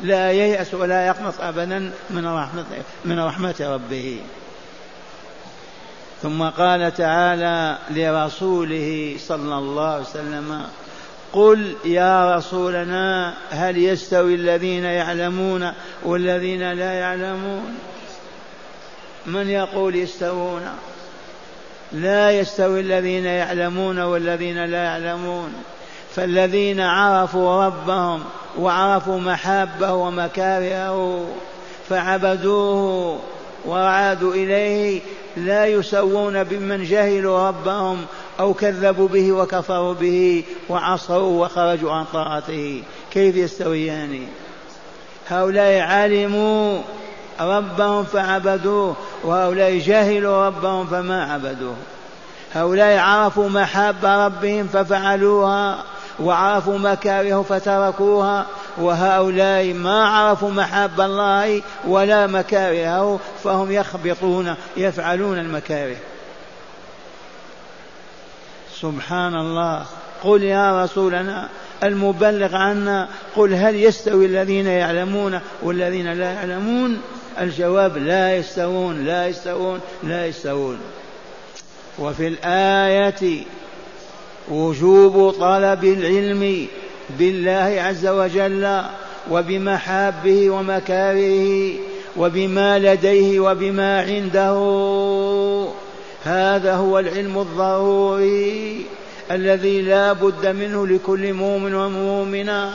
لا 0.01 0.31
ييأس 0.31 0.73
ولا 0.73 1.07
يقنط 1.07 1.33
أبدا 1.41 1.91
من 2.09 2.27
رحمة 2.27 2.65
من 3.05 3.19
رحمة 3.19 3.55
ربه. 3.59 4.19
ثم 6.21 6.43
قال 6.43 6.93
تعالى 6.93 7.77
لرسوله 7.89 9.15
صلى 9.19 9.57
الله 9.57 9.89
عليه 9.89 10.03
وسلم 10.03 10.63
قل 11.33 11.75
يا 11.85 12.35
رسولنا 12.35 13.33
هل 13.49 13.77
يستوي 13.77 14.35
الذين 14.35 14.83
يعلمون 14.83 15.71
والذين 16.03 16.73
لا 16.73 16.93
يعلمون؟ 16.93 17.77
من 19.25 19.49
يقول 19.49 19.95
يستوون؟ 19.95 20.61
لا 21.91 22.31
يستوي 22.31 22.79
الذين 22.79 23.25
يعلمون 23.25 23.99
والذين 23.99 24.65
لا 24.65 24.83
يعلمون. 24.83 25.53
فالذين 26.15 26.79
عرفوا 26.79 27.65
ربهم 27.65 28.23
وعرفوا 28.57 29.19
محابه 29.19 29.93
ومكارهه 29.93 31.27
فعبدوه 31.89 33.19
وعادوا 33.65 34.33
إليه 34.33 35.01
لا 35.37 35.65
يسوون 35.65 36.43
بمن 36.43 36.83
جهلوا 36.83 37.47
ربهم 37.47 38.05
أو 38.39 38.53
كذبوا 38.53 39.07
به 39.07 39.31
وكفروا 39.31 39.93
به 39.93 40.43
وعصوا 40.69 41.45
وخرجوا 41.45 41.91
عن 41.91 42.05
طاعته. 42.13 42.83
كيف 43.11 43.35
يستويان؟ 43.35 44.27
هؤلاء 45.27 45.81
علموا 45.81 46.81
ربهم 47.39 48.03
فعبدوه 48.03 48.95
وهؤلاء 49.23 49.77
جهلوا 49.77 50.47
ربهم 50.47 50.85
فما 50.87 51.23
عبدوه. 51.33 51.75
هؤلاء 52.53 52.97
عرفوا 52.99 53.49
محاب 53.49 54.05
ربهم 54.05 54.67
ففعلوها 54.67 55.83
وعرفوا 56.19 56.77
مكاره 56.77 57.41
فتركوها 57.41 58.45
وهؤلاء 58.79 59.73
ما 59.73 60.07
عرفوا 60.07 60.49
محاب 60.49 61.01
الله 61.01 61.61
ولا 61.87 62.27
مكارهه 62.27 63.19
فهم 63.43 63.71
يخبطون 63.71 64.55
يفعلون 64.77 65.39
المكاره. 65.39 65.97
سبحان 68.81 69.35
الله. 69.35 69.85
قل 70.23 70.43
يا 70.43 70.83
رسولنا 70.83 71.49
المبلغ 71.83 72.55
عنا 72.55 73.09
قل 73.35 73.53
هل 73.53 73.75
يستوي 73.75 74.25
الذين 74.25 74.67
يعلمون 74.67 75.39
والذين 75.61 76.13
لا 76.13 76.33
يعلمون؟ 76.33 77.01
الجواب 77.39 77.97
لا 77.97 78.35
يستوون 78.35 79.05
لا 79.05 79.27
يستوون 79.27 79.79
لا 80.03 80.25
يستوون. 80.25 80.79
وفي 81.99 82.27
الآية 82.27 83.43
وجوب 84.49 85.31
طلب 85.31 85.83
العلم. 85.83 86.67
بالله 87.19 87.81
عز 87.81 88.07
وجل 88.07 88.81
وبمحابه 89.31 90.49
ومكاره 90.49 91.73
وبما 92.17 92.79
لديه 92.79 93.39
وبما 93.39 94.01
عنده. 94.01 94.59
هذا 96.23 96.75
هو 96.75 96.99
العلم 96.99 97.39
الضروري 97.39 98.85
الذي 99.31 99.81
لا 99.81 100.13
بد 100.13 100.47
منه 100.47 100.87
لكل 100.87 101.33
مؤمن 101.33 101.75
ومؤمنة. 101.75 102.73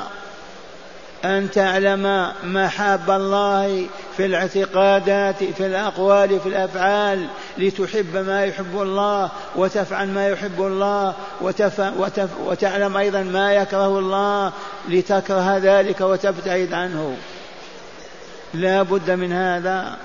أن 1.24 1.50
تعلم 1.50 2.32
محاب 2.44 3.10
الله 3.10 3.86
في 4.16 4.26
الاعتقادات 4.26 5.44
في 5.44 5.66
الأقوال 5.66 6.40
في 6.40 6.48
الأفعال 6.48 7.26
لتحب 7.58 8.16
ما 8.16 8.44
يحب 8.44 8.82
الله 8.82 9.30
وتفعل 9.56 10.08
ما 10.08 10.28
يحب 10.28 10.60
الله 10.60 11.14
وتف 11.40 11.80
وتف 11.98 12.28
وتعلم 12.44 12.96
أيضا 12.96 13.22
ما 13.22 13.52
يكره 13.52 13.98
الله 13.98 14.52
لتكره 14.88 15.58
ذلك 15.58 16.00
وتبتعد 16.00 16.72
عنه. 16.72 17.16
لا 18.54 18.82
بد 18.82 19.10
من 19.10 19.32
هذا. 19.32 19.96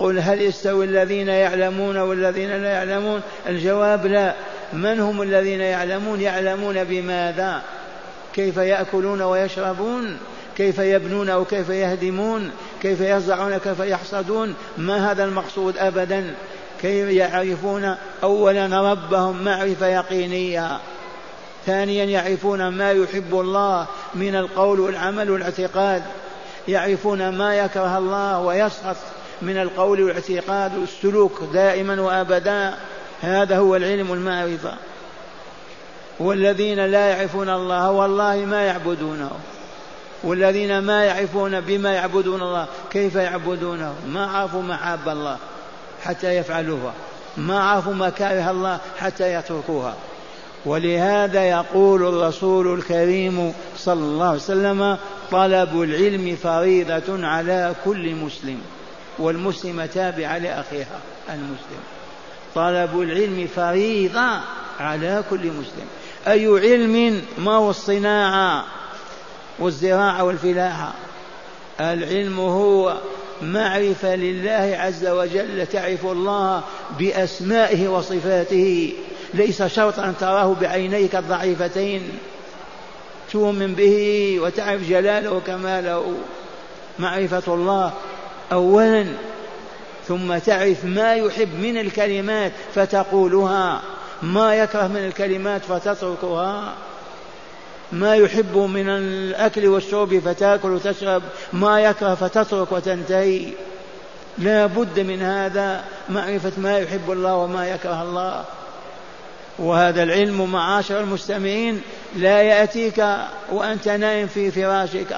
قل 0.00 0.18
هل 0.18 0.42
يستوي 0.42 0.84
الذين 0.84 1.28
يعلمون 1.28 1.96
والذين 1.96 2.62
لا 2.62 2.72
يعلمون؟ 2.72 3.20
الجواب 3.48 4.06
لا. 4.06 4.34
من 4.72 5.00
هم 5.00 5.22
الذين 5.22 5.60
يعلمون؟ 5.60 6.20
يعلمون 6.20 6.84
بماذا؟ 6.84 7.62
كيف 8.34 8.56
يأكلون 8.56 9.22
ويشربون؟ 9.22 10.18
كيف 10.56 10.78
يبنون 10.78 11.28
أو 11.28 11.44
كيف 11.44 11.68
يهدمون؟ 11.68 12.50
كيف 12.82 13.00
يزرعون 13.00 13.58
كيف 13.58 13.80
يحصدون؟ 13.80 14.54
ما 14.78 15.10
هذا 15.10 15.24
المقصود 15.24 15.78
أبدا؟ 15.78 16.34
كيف 16.82 17.08
يعرفون؟ 17.08 17.94
أولا 18.22 18.92
ربهم 18.92 19.44
معرفة 19.44 19.86
يقينية. 19.86 20.78
ثانيا 21.66 22.04
يعرفون 22.04 22.68
ما 22.68 22.92
يحب 22.92 23.40
الله 23.40 23.86
من 24.14 24.34
القول 24.34 24.80
والعمل 24.80 25.30
والاعتقاد. 25.30 26.02
يعرفون 26.68 27.28
ما 27.28 27.54
يكره 27.54 27.98
الله 27.98 28.40
ويسخط 28.40 28.96
من 29.42 29.56
القول 29.56 30.02
والاعتقاد. 30.02 30.78
والسلوك 30.78 31.40
دائما 31.52 32.00
وابدا. 32.00 32.74
هذا 33.22 33.58
هو 33.58 33.76
العلم 33.76 34.10
والمعرفه 34.10 34.72
والذين 36.20 36.86
لا 36.86 37.06
يعرفون 37.06 37.48
الله 37.48 37.90
والله 37.90 38.36
ما 38.36 38.62
يعبدونه. 38.62 39.30
والذين 40.24 40.78
ما 40.78 41.04
يعرفون 41.04 41.60
بما 41.60 41.92
يعبدون 41.92 42.42
الله 42.42 42.66
كيف 42.90 43.14
يعبدونه؟ 43.14 43.94
ما 44.08 44.26
عرفوا 44.26 44.62
محاب 44.62 45.08
الله 45.08 45.36
حتى 46.04 46.36
يفعلوها. 46.36 46.92
ما 47.36 47.62
عرفوا 47.62 47.94
مكاره 47.94 48.50
الله 48.50 48.78
حتى 48.98 49.34
يتركوها. 49.34 49.94
ولهذا 50.66 51.44
يقول 51.44 52.02
الرسول 52.02 52.78
الكريم 52.78 53.52
صلى 53.76 54.00
الله 54.00 54.26
عليه 54.26 54.36
وسلم 54.36 54.96
طلب 55.30 55.82
العلم 55.82 56.36
فريضة 56.42 57.26
على 57.26 57.74
كل 57.84 58.14
مسلم 58.14 58.58
والمسلمة 59.18 59.86
تابعة 59.86 60.38
لأخيها 60.38 60.98
المسلم. 61.28 61.82
طلب 62.54 63.00
العلم 63.00 63.48
فريضة 63.56 64.40
على 64.80 65.22
كل 65.30 65.46
مسلم. 65.46 65.86
أي 66.28 66.46
علم 66.46 67.22
ما 67.38 67.52
هو 67.52 67.70
الصناعة 67.70 68.64
والزراعة 69.58 70.24
والفلاحة؟ 70.24 70.92
العلم 71.80 72.40
هو 72.40 72.96
معرفة 73.42 74.16
لله 74.16 74.76
عز 74.80 75.06
وجل 75.06 75.66
تعرف 75.66 76.06
الله 76.06 76.62
بأسمائه 76.98 77.88
وصفاته. 77.88 78.92
ليس 79.34 79.62
شرطا 79.62 80.04
أن 80.04 80.14
تراه 80.20 80.56
بعينيك 80.60 81.16
الضعيفتين. 81.16 82.02
تؤمن 83.32 83.74
به 83.74 84.36
وتعرف 84.40 84.88
جلاله 84.88 85.32
وكماله. 85.32 86.14
معرفة 86.98 87.54
الله 87.54 87.92
أولا 88.52 89.06
ثم 90.08 90.38
تعرف 90.38 90.84
ما 90.84 91.14
يحب 91.14 91.48
من 91.62 91.78
الكلمات 91.78 92.52
فتقولها. 92.74 93.82
ما 94.22 94.54
يكره 94.54 94.86
من 94.86 95.06
الكلمات 95.06 95.64
فتتركها 95.64 96.74
ما 97.92 98.16
يحب 98.16 98.56
من 98.56 98.88
الأكل 98.88 99.66
والشرب 99.66 100.18
فتأكل 100.18 100.68
وتشرب 100.70 101.22
ما 101.52 101.80
يكره 101.80 102.14
فتترك 102.14 102.72
وتنتهي. 102.72 103.46
لا 104.38 104.66
بد 104.66 105.00
من 105.00 105.22
هذا 105.22 105.84
معرفة 106.08 106.52
ما 106.56 106.78
يحب 106.78 107.10
الله 107.10 107.36
وما 107.36 107.68
يكره 107.68 108.02
الله. 108.02 108.44
وهذا 109.58 110.02
العلم 110.02 110.52
معاشر 110.52 111.00
المستمعين 111.00 111.82
لا 112.16 112.42
يأتيك 112.42 113.04
وأنت 113.52 113.88
نائم 113.88 114.26
في 114.26 114.50
فراشك. 114.50 115.16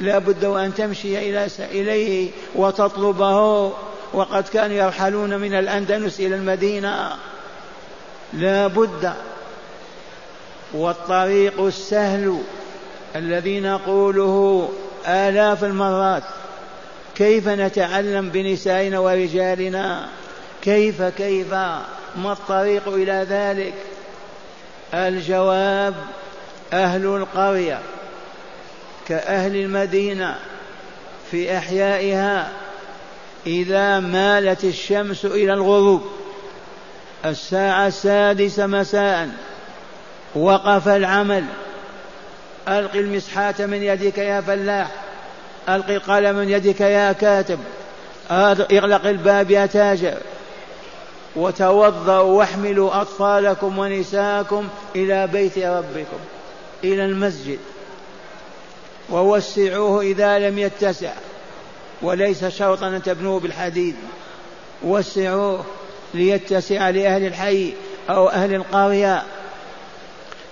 لا 0.00 0.18
بد 0.18 0.44
وأن 0.44 0.74
تمشي 0.74 1.18
إلى 1.18 1.48
إليه 1.58 2.30
وتطلبه. 2.54 3.72
وقد 4.12 4.48
كانوا 4.52 4.76
يرحلون 4.76 5.36
من 5.40 5.54
الأندلس 5.54 6.20
إلى 6.20 6.34
المدينة. 6.34 7.16
لا 8.34 8.66
بد 8.66 9.12
والطريق 10.72 11.60
السهل 11.60 12.42
الذي 13.16 13.60
نقوله 13.60 14.68
آلاف 15.06 15.64
المرات. 15.64 16.22
كيف 17.14 17.48
نتعلم 17.48 18.28
بنسائنا 18.28 18.98
ورجالنا؟ 18.98 20.08
كيف 20.62 21.02
كيف؟ 21.02 21.52
ما 22.16 22.32
الطريق 22.32 22.88
إلى 22.88 23.26
ذلك؟ 23.30 23.74
الجواب 24.94 25.94
أهل 26.72 27.06
القرية 27.06 27.78
كأهل 29.08 29.56
المدينة 29.56 30.36
في 31.30 31.58
أحيائها 31.58 32.50
إذا 33.46 34.00
مالت 34.00 34.64
الشمس 34.64 35.24
إلى 35.24 35.52
الغروب. 35.52 36.02
الساعة 37.24 37.86
السادسة 37.86 38.66
مساء. 38.66 39.28
وقف 40.34 40.88
العمل. 40.88 41.44
ألق 42.68 42.94
المسحات 42.94 43.62
من 43.62 43.82
يدك 43.82 44.18
يا 44.18 44.40
فلاح. 44.40 44.90
ألق 45.68 45.90
القلم 45.90 46.36
من 46.36 46.48
يدك 46.48 46.80
يا 46.80 47.12
كاتب. 47.12 47.58
اغلق 48.30 49.06
الباب 49.06 49.50
يا 49.50 49.66
تاجر. 49.66 50.18
وتوضأوا 51.36 52.38
واحملوا 52.38 53.00
أطفالكم 53.00 53.78
ونساءكم 53.78 54.68
إلى 54.96 55.26
بيت 55.26 55.58
ربكم 55.58 56.18
إلى 56.84 57.04
المسجد. 57.04 57.58
ووسعوه 59.10 60.00
إذا 60.02 60.38
لم 60.38 60.58
يتسع. 60.58 61.12
وليس 62.02 62.44
شرطا 62.44 62.88
أن 62.88 63.02
تبنوه 63.02 63.40
بالحديد. 63.40 63.96
وسعوه. 64.82 65.64
ليتسع 66.14 66.90
لأهل 66.90 67.26
الحي 67.26 67.74
أو 68.10 68.28
أهل 68.28 68.54
القرية. 68.54 69.22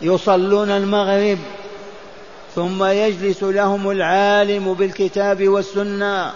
يصلون 0.00 0.70
المغرب 0.70 1.38
ثم 2.54 2.84
يجلس 2.84 3.42
لهم 3.42 3.90
العالم 3.90 4.74
بالكتاب 4.74 5.48
والسنة. 5.48 6.32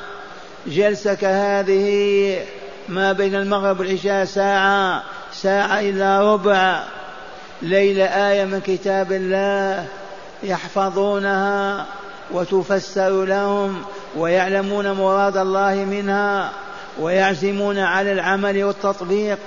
جلسة 0.67 1.15
كهذه 1.15 2.39
ما 2.89 3.12
بين 3.12 3.35
المغرب 3.35 3.81
والعشاء 3.81 4.25
ساعة 4.25 5.03
ساعة 5.33 5.81
إلا 5.81 6.35
ربع. 6.35 6.83
ليلة 7.62 8.05
آية 8.05 8.45
من 8.45 8.61
كتاب 8.61 9.12
الله 9.12 9.87
يحفظونها 10.43 11.87
وتفسر 12.31 13.25
لهم 13.25 13.83
ويعلمون 14.17 14.93
مراد 14.93 15.37
الله 15.37 15.75
منها. 15.75 16.53
ويعزمون 17.01 17.79
على 17.79 18.13
العمل 18.13 18.65
والتطبيق 18.65 19.39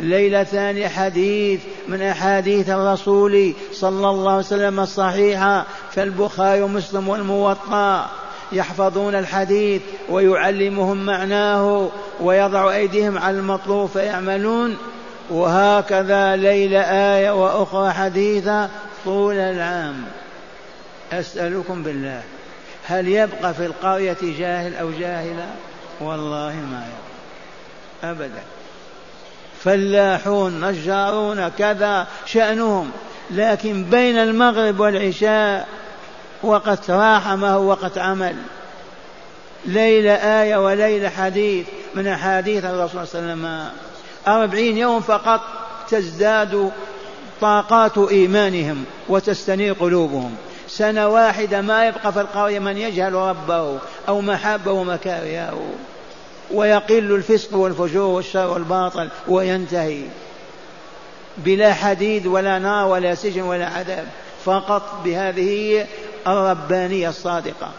ليلة 0.00 0.44
ثانية 0.44 0.88
حديث 0.88 1.60
من 1.88 2.02
أحاديث 2.02 2.70
الرسول 2.70 3.52
صلى 3.72 4.10
الله 4.10 4.30
عليه 4.30 4.38
وسلم 4.40 4.80
الصحيحة 4.80 5.66
فالبخاري 5.92 6.62
ومسلم 6.62 7.08
والموطأ 7.08 8.06
يحفظون 8.52 9.14
الحديث 9.14 9.82
ويعلمهم 10.08 11.06
معناه 11.06 11.88
ويضع 12.20 12.72
أيديهم 12.72 13.18
على 13.18 13.38
المطلوب 13.38 13.88
فيعملون. 13.88 14.76
وهكذا 15.30 16.36
ليلة 16.36 16.80
آية 16.80 17.30
وأخرى 17.30 17.92
حديثة 17.92 18.68
طول 19.04 19.34
العام. 19.34 20.04
أسألكم 21.12 21.82
بالله 21.82 22.22
هل 22.86 23.08
يبقى 23.08 23.54
في 23.54 23.66
القرية 23.66 24.16
جاهل 24.22 24.74
أو 24.74 24.90
جاهلة؟ 24.90 25.46
والله 26.00 26.54
ما 26.54 26.86
يبقى 26.86 28.10
أبدا. 28.10 28.42
فلاحون 29.64 30.64
نجارون 30.64 31.48
كذا 31.48 32.06
شأنهم 32.26 32.90
لكن 33.30 33.84
بين 33.84 34.18
المغرب 34.18 34.80
والعشاء 34.80 35.68
وقت 36.42 36.90
راحة 36.90 37.36
ما 37.36 37.50
هو 37.50 37.64
وقت 37.68 37.98
عمل. 37.98 38.36
ليلة 39.64 40.12
آية 40.12 40.56
وليلة 40.56 41.08
حديث 41.08 41.66
من 41.94 42.06
أحاديث 42.06 42.64
الرسول 42.64 43.06
صلى 43.06 43.20
الله 43.20 43.32
عليه 43.32 43.40
وسلم. 43.42 43.70
أربعين 44.28 44.78
يوم 44.78 45.00
فقط 45.00 45.40
تزداد 45.88 46.70
طاقات 47.40 47.98
إيمانهم 47.98 48.84
وتستنير 49.08 49.72
قلوبهم. 49.72 50.36
سنة 50.68 51.08
واحدة 51.08 51.60
ما 51.60 51.86
يبقى 51.86 52.12
في 52.12 52.20
القرية 52.20 52.58
من 52.58 52.76
يجهل 52.76 53.12
ربه 53.12 53.78
أو 54.08 54.20
محبه 54.20 54.72
ومكارهه. 54.72 55.70
ويقل 56.50 57.12
الفسق 57.12 57.56
والفجور 57.56 58.06
والشر 58.06 58.50
والباطل 58.50 59.08
وينتهي. 59.28 60.02
بلا 61.38 61.74
حديد 61.74 62.26
ولا 62.26 62.58
نار 62.58 62.86
ولا 62.88 63.14
سجن 63.14 63.42
ولا 63.42 63.66
عذاب. 63.66 64.06
فقط 64.44 65.00
بهذه 65.04 65.86
الربانية 66.26 67.08
الصادقة. 67.08 67.70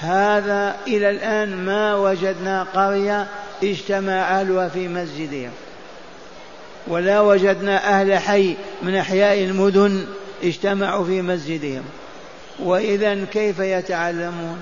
هذا 0.00 0.76
إلى 0.86 1.10
الآن 1.10 1.56
ما 1.56 1.94
وجدنا 1.94 2.66
قرية 2.74 3.26
اجتمع 3.62 4.40
أهلها 4.40 4.68
في 4.68 4.88
مسجدهم. 4.88 5.50
ولا 6.88 7.20
وجدنا 7.20 8.00
أهل 8.00 8.18
حي 8.18 8.56
من 8.82 8.96
أحياء 8.96 9.44
المدن 9.44 10.06
اجتمعوا 10.42 11.04
في 11.04 11.22
مسجدهم. 11.22 11.82
وإذا 12.58 13.24
كيف 13.24 13.58
يتعلمون؟ 13.58 14.58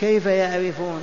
كيف 0.00 0.26
يعرفون؟ 0.26 1.00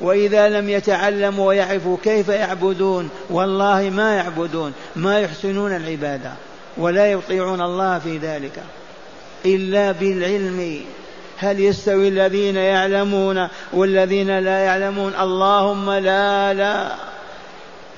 وإذا 0.00 0.48
لم 0.48 0.68
يتعلموا 0.68 1.48
ويعرفوا 1.48 1.96
كيف 2.04 2.28
يعبدون؟ 2.28 3.10
والله 3.30 3.90
ما 3.90 4.16
يعبدون 4.16 4.72
ما 4.96 5.20
يحسنون 5.20 5.76
العبادة 5.76 6.32
ولا 6.76 7.12
يطيعون 7.12 7.60
الله 7.60 7.98
في 7.98 8.18
ذلك. 8.18 8.62
إلا 9.46 9.92
بالعلم. 9.92 10.80
هل 11.38 11.60
يستوي 11.60 12.08
الذين 12.08 12.56
يعلمون 12.56 13.48
والذين 13.72 14.38
لا 14.38 14.58
يعلمون؟ 14.58 15.12
اللهم 15.20 15.90
لا 15.90 16.54
لا. 16.54 17.09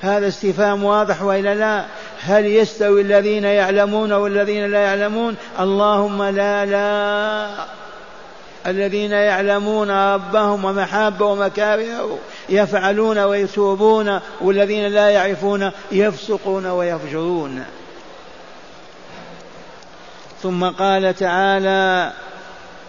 هذا 0.03 0.27
استفهام 0.27 0.83
واضح 0.83 1.21
وإلا 1.21 1.55
لا؟ 1.55 1.85
هل 2.21 2.45
يستوي 2.45 3.01
الذين 3.01 3.43
يعلمون 3.43 4.11
والذين 4.11 4.71
لا 4.71 4.79
يعلمون؟ 4.79 5.35
اللهم 5.59 6.23
لا 6.23 6.65
لا. 6.65 7.49
الذين 8.67 9.11
يعلمون 9.11 9.91
ربهم 9.91 10.65
ومحابه 10.65 11.25
ومكارهه 11.25 12.17
يفعلون 12.49 13.17
ويتوبون 13.17 14.19
والذين 14.41 14.87
لا 14.87 15.09
يعرفون 15.09 15.71
يفسقون 15.91 16.65
ويفجرون. 16.65 17.63
ثم 20.41 20.65
قال 20.65 21.15
تعالى 21.15 22.11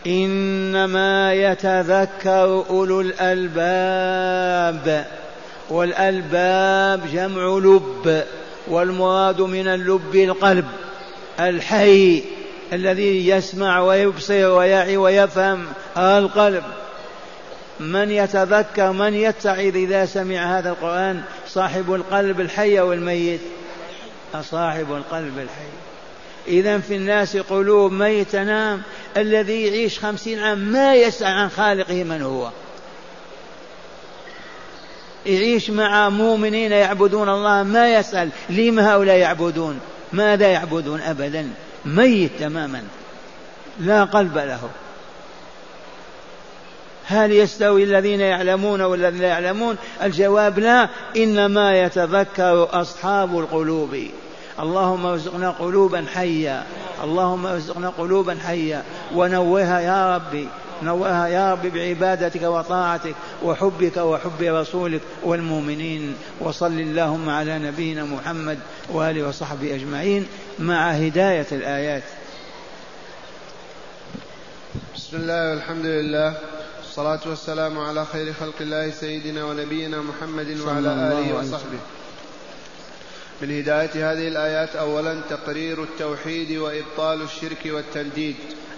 إنما 0.07 1.35
يتذكر 1.35 2.64
أولو 2.70 3.00
الألباب. 3.00 3.85
والألباب 5.70 7.12
جمع 7.12 7.59
لب 7.59 8.24
والمراد 8.68 9.40
من 9.40 9.68
اللب 9.68 10.14
القلب 10.14 10.66
الحي 11.40 12.22
الذي 12.72 13.29
يسمع 13.29 13.81
ويبصر 13.81 14.50
ويعي 14.50 14.96
ويفهم 14.96 15.66
القلب. 15.96 16.62
من 17.81 18.11
يتذكر 18.11 18.92
من 18.92 19.14
يتعظ 19.14 19.77
إذا 19.77 20.07
سمع 20.07 20.59
هذا 20.59 20.70
القرآن؟ 20.70 21.22
صاحب 21.48 21.94
القلب 21.94 22.40
الحي 22.40 22.81
أو 22.81 22.92
الميت؟ 22.92 23.40
صاحب 24.42 24.92
القلب 24.92 25.38
الحي. 25.38 25.74
إذا 26.48 26.79
في 26.79 26.96
الناس 26.96 27.37
قلوب 27.37 27.92
ميتة 27.92 28.42
نام 28.42 28.83
الذي 29.16 29.66
يعيش 29.66 29.98
خمسين 29.98 30.38
عام 30.38 30.59
ما 30.59 30.94
يسأل 30.94 31.27
عن 31.27 31.48
خالقه 31.48 32.05
من 32.05 32.22
هو. 32.22 32.50
يعيش 35.27 35.71
مع 35.71 36.09
مؤمنين 36.09 36.73
يعبدون 36.73 37.29
الله 37.29 37.63
ما 37.63 37.95
يسأل 37.95 38.29
لما 38.51 38.95
هؤلاء 38.95 39.17
يعبدون؟ 39.17 39.81
ماذا 40.13 40.47
يعبدون 40.47 41.01
أبدا؟ 41.01 41.51
ميت 41.85 42.31
تماما. 42.41 42.83
لا 43.81 44.05
قلب 44.05 44.39
له. 44.39 44.71
هل 47.07 47.33
يستوي 47.33 47.85
الذين 47.85 48.21
يعلمون 48.21 48.81
والذين 48.81 49.21
لا 49.21 49.29
يعلمون؟ 49.29 49.77
الجواب 50.03 50.59
لا. 50.59 50.89
إنما 51.17 51.81
يتذكر 51.83 52.69
أصحاب 52.73 53.39
القلوب. 53.39 53.97
اللهم 54.61 55.07
ارزقنا 55.07 55.51
قلوبا 55.51 56.07
حية 56.14 56.67
اللهم 57.05 57.47
ارزقنا 57.47 57.88
قلوبا 57.88 58.38
حية 58.47 58.85
ونوها 59.14 59.81
يا 59.81 60.17
ربي. 60.17 60.49
نوها 60.83 61.27
يا 61.27 61.53
رب 61.53 61.67
بعبادتك 61.67 62.43
وطاعتك 62.43 63.14
وحبك 63.43 63.97
وحب 63.97 64.43
رسولك 64.43 65.01
والمؤمنين. 65.23 66.14
وصل 66.40 66.73
اللهم 66.73 67.31
على 67.31 67.59
نبينا 67.59 68.05
محمد 68.05 68.59
وآله 68.93 69.29
وصحبه 69.29 69.75
أجمعين 69.75 70.27
مع 70.59 70.90
هداية 70.90 71.47
الآيات. 71.53 72.03
بسم 74.95 75.17
الله 75.17 75.51
والحمد 75.51 75.87
لله. 75.87 76.35
والصلاة 76.83 77.21
والسلام 77.27 77.79
على 77.79 78.07
خير 78.07 78.33
خلق 78.33 78.55
الله 78.61 78.90
سيدنا 78.90 79.45
ونبينا 79.45 80.03
محمد 80.03 80.61
وعلى 80.61 80.88
آله 80.88 81.35
وصحبه. 81.38 81.79
من 83.42 83.59
هداية 83.59 84.12
هذه 84.12 84.29
الآيات 84.29 84.77
أولا 84.77 85.20
تقرير 85.31 85.83
التوحيد 85.83 86.59
وإبطال 86.59 87.23
الشرك 87.23 87.59
والتنديد. 87.66 88.37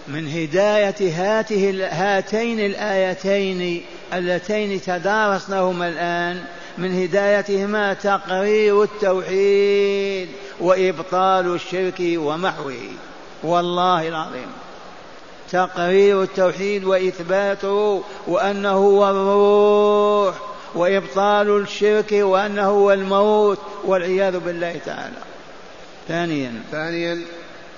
من 0.09 0.29
هداية 0.29 0.95
هاته 1.01 1.89
هاتين 1.91 2.61
الآيتين 2.61 3.83
اللتين 4.13 4.83
تدارسناهما 4.83 5.89
الآن 5.89 6.45
من 6.79 7.03
هدايتهما 7.03 7.95
تقرير 7.95 8.83
التوحيد 8.83 10.29
وإبطال 10.61 11.55
الشرك 11.55 12.01
ومحوه. 12.01 12.75
والله 13.43 14.09
العظيم. 14.09 14.49
تقرير 15.53 16.23
التوحيد 16.23 16.85
وإثباته 16.85 18.03
وأنه 18.27 18.73
هو 18.73 19.11
الروح. 19.11 20.56
وإبطال 20.77 21.61
الشرك 21.61 22.13
وأنه 22.13 22.63
هو 22.63 22.93
الموت 22.93 23.59
والعياذ 23.85 24.39
بالله 24.39 24.81
تعالى. 24.87 25.17
ثانيا. 26.09 26.53
ثانيا 26.73 27.23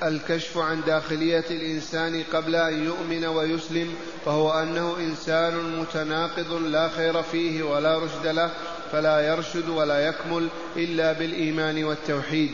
الكشف 0.03 0.59
عن 0.59 0.81
داخلية 0.87 1.45
الإنسان 1.51 2.23
قبل 2.33 2.57
أن 2.57 2.85
يؤمن 2.85 3.25
ويسلم 3.25 3.95
فهو 4.25 4.51
أنه 4.63 4.97
إنسان 5.01 5.79
متناقض 5.81 6.53
لا 6.53 6.89
خير 6.89 7.23
فيه 7.23 7.63
ولا 7.63 7.99
رشد 7.99 8.27
له 8.27 8.51
فلا 8.93 9.21
يرشد 9.21 9.69
ولا 9.69 10.09
يكمل 10.09 10.49
إلا 10.77 11.13
بالإيمان 11.13 11.85
والتوحيد. 11.85 12.53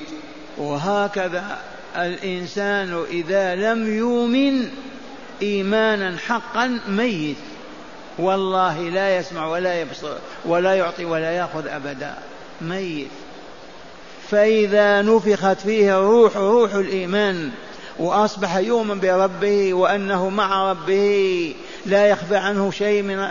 وهكذا 0.58 1.58
الإنسان 1.96 3.04
إذا 3.10 3.54
لم 3.54 3.96
يؤمن 3.96 4.70
إيمانا 5.42 6.16
حقا 6.18 6.80
ميت. 6.88 7.36
والله 8.18 8.80
لا 8.80 9.16
يسمع 9.16 9.46
ولا 9.46 9.80
يبصر 9.80 10.16
ولا 10.44 10.74
يعطي 10.74 11.04
ولا 11.04 11.30
يأخذ 11.30 11.66
أبدا. 11.66 12.14
ميت. 12.60 13.08
فإذا 14.30 15.02
نفخت 15.02 15.60
فيه 15.60 15.98
الروح 15.98 16.36
روح 16.36 16.74
الإيمان 16.74 17.50
وأصبح 17.98 18.56
يؤمن 18.56 19.00
بربه 19.00 19.74
وأنه 19.74 20.28
مع 20.28 20.70
ربه 20.70 21.54
لا 21.86 22.06
يخفى 22.06 22.36
عنه 22.36 22.70
شيء 22.70 23.02
من 23.02 23.28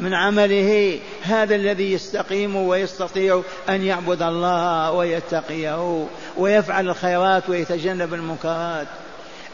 من 0.00 0.14
عمله 0.14 0.98
هذا 1.22 1.54
الذي 1.54 1.92
يستقيم 1.92 2.56
ويستطيع 2.56 3.42
أن 3.68 3.82
يعبد 3.82 4.22
الله 4.22 4.92
ويتقيه 4.92 6.06
ويفعل 6.36 6.88
الخيرات 6.88 7.48
ويتجنب 7.48 8.14
المنكرات. 8.14 8.86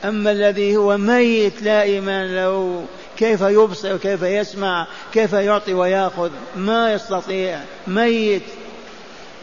أما 0.05 0.31
الذي 0.31 0.77
هو 0.77 0.97
ميت 0.97 1.63
لا 1.63 1.83
إيمان 1.83 2.37
له 2.37 2.85
كيف 3.21 3.41
يبصر 3.41 3.97
كيف 3.97 4.23
يسمع 4.23 4.87
كيف 5.13 5.33
يعطي 5.33 5.75
ويأخذ 5.75 6.31
ما 6.57 6.93
يستطيع 6.93 7.61
ميت. 7.87 8.43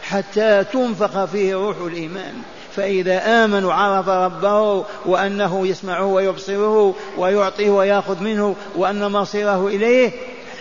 حتى 0.02 0.64
تنفخ 0.72 1.24
فيه 1.24 1.54
روح 1.54 1.76
الإيمان. 1.80 2.34
فإذا 2.76 3.44
آمن 3.44 3.64
وعرف 3.64 4.08
ربه 4.08 4.84
وأنه 5.06 5.66
يسمعه 5.66 6.04
ويبصره 6.04 6.94
ويعطيه 7.16 7.70
ويأخذ 7.70 8.22
منه 8.22 8.56
وأن 8.76 9.12
مصيره 9.12 9.68
إليه 9.68 10.12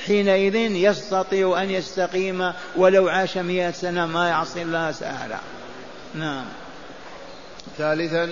حينئذ 0.06 0.56
يستطيع 0.56 1.64
أن 1.64 1.72
يستقيم 1.72 2.52
ولو 2.76 3.10
عاش 3.10 3.38
مئة 3.38 3.72
سنة 3.72 4.06
ما 4.06 4.30
يعصي 4.30 4.62
الله 4.62 4.92
تعالى 4.92 5.38
نعم. 6.16 6.46
ثالثا 7.78 8.30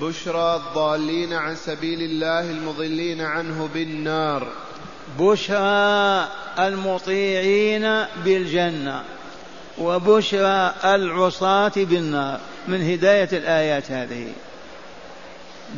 بشرى 0.00 0.56
الضالين 0.56 1.32
عن 1.32 1.56
سبيل 1.56 2.02
الله 2.02 2.50
المضلين 2.50 3.20
عنه 3.20 3.68
بالنار. 3.74 4.48
بشرى 5.18 6.28
المطيعين 6.58 8.04
بالجنة 8.24 9.02
وبشرى 9.78 10.74
العصاة 10.84 11.72
بالنار. 11.76 12.40
من 12.68 12.92
هداية 12.92 13.28
الآيات 13.32 13.90
هذه. 13.90 14.32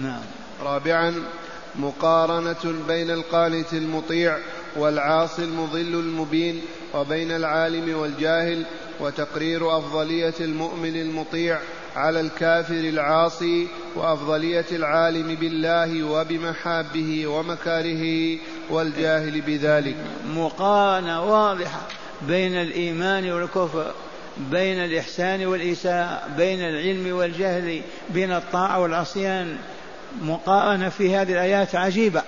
نعم. 0.02 0.22
رابعا 0.62 1.14
مقارنة 1.74 2.74
بين 2.88 3.10
القانت 3.10 3.72
المطيع 3.72 4.38
والعاصي 4.76 5.44
المضل 5.44 5.94
المبين 5.94 6.62
وبين 6.94 7.30
العالم 7.30 7.98
والجاهل 7.98 8.64
وتقرير 9.00 9.78
أفضلية 9.78 10.34
المؤمن 10.40 10.96
المطيع 10.96 11.58
على 11.96 12.20
الكافر 12.20 12.74
العاصي 12.74 13.68
وأفضلية 13.96 14.64
العالم 14.72 15.34
بالله 15.34 16.04
وبمحابه 16.04 17.26
ومكاره 17.26 18.38
والجاهل 18.70 19.40
بذلك. 19.40 19.96
مقارنة 20.36 21.24
واضحة 21.24 21.80
بين 22.22 22.54
الإيمان 22.54 23.32
والكفر 23.32 23.92
بين 24.50 24.84
الإحسان 24.84 25.46
والإساءة 25.46 26.28
بين 26.36 26.60
العلم 26.60 27.16
والجهل 27.16 27.82
بين 28.10 28.32
الطاعة 28.32 28.80
والعصيان. 28.80 29.56
مقارنة 30.22 30.88
في 30.88 31.16
هذه 31.16 31.32
الآيات 31.32 31.74
عجيبة. 31.74 32.22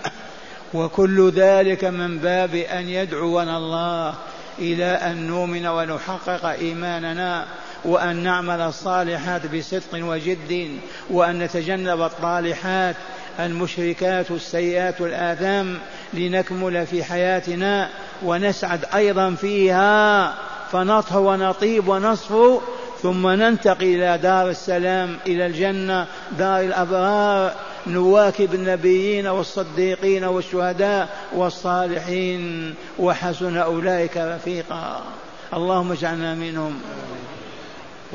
وكل 0.74 1.30
ذلك 1.30 1.84
من 1.84 2.18
باب 2.18 2.54
أن 2.54 2.88
يدعونا 2.88 3.56
الله 3.56 4.14
إلى 4.58 4.84
أن 4.84 5.26
نؤمن 5.26 5.66
ونحقق 5.66 6.44
إيماننا. 6.46 7.46
وأن 7.84 8.16
نعمل 8.16 8.60
الصالحات 8.60 9.54
بصدق 9.54 9.94
وجد 9.94 10.78
وأن 11.10 11.38
نتجنب 11.38 12.02
الطالحات 12.02 12.96
المشركات 13.40 14.30
السيئات 14.30 15.00
الآثام 15.00 15.78
لنكمل 16.14 16.86
في 16.86 17.04
حياتنا 17.04 17.88
ونسعد 18.22 18.84
أيضا 18.94 19.34
فيها 19.34 20.34
فنطهو 20.72 21.30
ونطيب 21.30 21.88
ونصفو 21.88 22.60
ثم 23.02 23.28
ننتقل 23.28 23.84
إلى 23.84 24.18
دار 24.18 24.50
السلام 24.50 25.18
إلى 25.26 25.46
الجنة 25.46 26.06
دار 26.38 26.60
الأبرار 26.60 27.52
نواكب 27.86 28.54
النبيين 28.54 29.26
والصديقين 29.26 30.24
والشهداء 30.24 31.08
والصالحين 31.32 32.74
وحسن 32.98 33.56
أولئك 33.56 34.16
رفيقا. 34.16 35.02
اللهم 35.54 35.92
اجعلنا 35.92 36.34
منهم. 36.34 36.80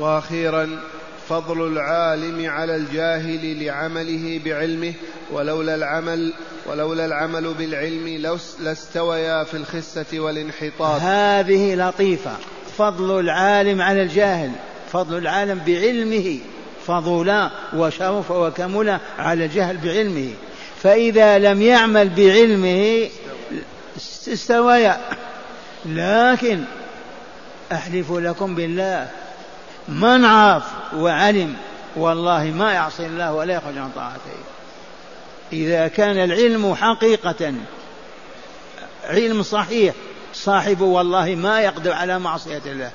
وأخيرا 0.00 0.80
فضل 1.28 1.66
العالم 1.66 2.50
على 2.50 2.76
الجاهل 2.76 3.64
لعمله 3.64 4.40
بعلمه 4.44 4.92
ولولا 5.32 5.74
العمل 5.74 6.32
ولولا 6.66 7.06
العمل 7.06 7.54
بالعلم 7.54 8.34
لاستويا 8.60 9.44
في 9.44 9.56
الخسة 9.56 10.20
والانحطاط. 10.20 11.00
هذه 11.00 11.74
لطيفة. 11.74 12.32
فضل 12.78 13.20
العالم 13.20 13.82
على 13.82 14.02
الجاهل 14.02 14.50
فضل 14.92 15.18
العالم 15.18 15.60
بعلمه 15.66 16.38
فضلا 16.86 17.50
وشرف 17.76 18.30
وكمل 18.30 18.98
على 19.18 19.44
الجهل 19.44 19.76
بعلمه. 19.76 20.30
فإذا 20.82 21.38
لم 21.38 21.62
يعمل 21.62 22.08
بعلمه 22.08 23.08
استويا 24.28 25.00
لكن 25.86 26.60
أحلف 27.72 28.12
لكم 28.12 28.54
بالله 28.54 29.10
من 29.88 30.24
عرف 30.24 30.64
وعلم 30.96 31.56
والله 31.96 32.44
ما 32.44 32.72
يعصي 32.72 33.06
الله 33.06 33.32
ولا 33.32 33.54
يخرج 33.54 33.78
عن 33.78 33.90
طاعته. 33.96 34.38
إذا 35.52 35.88
كان 35.88 36.16
العلم 36.16 36.74
حقيقة 36.74 37.54
علم 39.04 39.42
صحيح 39.42 39.94
صاحبه 40.34 40.84
والله 40.84 41.34
ما 41.34 41.60
يقدر 41.60 41.92
على 41.92 42.18
معصية 42.18 42.62
الله. 42.66 42.90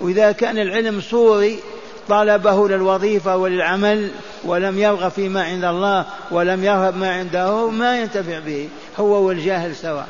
وإذا 0.00 0.32
كان 0.32 0.58
العلم 0.58 1.00
صوري 1.00 1.60
طلبه 2.08 2.68
للوظيفة 2.68 3.36
وللعمل 3.36 4.10
ولم 4.44 4.78
يرغب 4.78 5.10
فيما 5.10 5.44
عند 5.44 5.64
الله 5.64 6.04
ولم 6.30 6.64
يرهب 6.64 6.96
ما 6.96 7.12
عنده 7.12 7.70
ما 7.70 8.00
ينتفع 8.00 8.38
به 8.38 8.68
هو 8.98 9.22
والجاهل 9.22 9.76
سواء. 9.76 10.08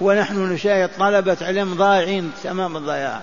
ونحن 0.00 0.52
نشاهد 0.52 0.90
طلبة 0.98 1.36
علم 1.42 1.74
ضائعين 1.74 2.32
تمام 2.44 2.76
الضياع. 2.76 3.20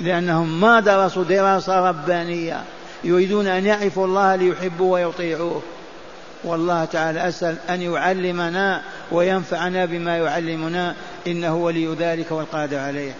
لأنهم 0.00 0.60
ما 0.60 0.80
درسوا 0.80 1.24
دراسة 1.24 1.88
ربانية. 1.88 2.62
يريدون 3.04 3.46
أن 3.46 3.66
يعرفوا 3.66 4.06
الله 4.06 4.34
ليحبوا 4.34 4.92
ويطيعوه. 4.92 5.62
والله 6.44 6.84
تعالى 6.84 7.28
أسأل 7.28 7.56
أن 7.70 7.82
يعلمنا 7.82 8.82
وينفعنا 9.12 9.84
بما 9.84 10.16
يعلمنا. 10.16 10.94
إنه 11.26 11.56
ولي 11.56 11.94
ذلك 11.94 12.32
والقادر 12.32 12.78
عليه. 12.78 13.12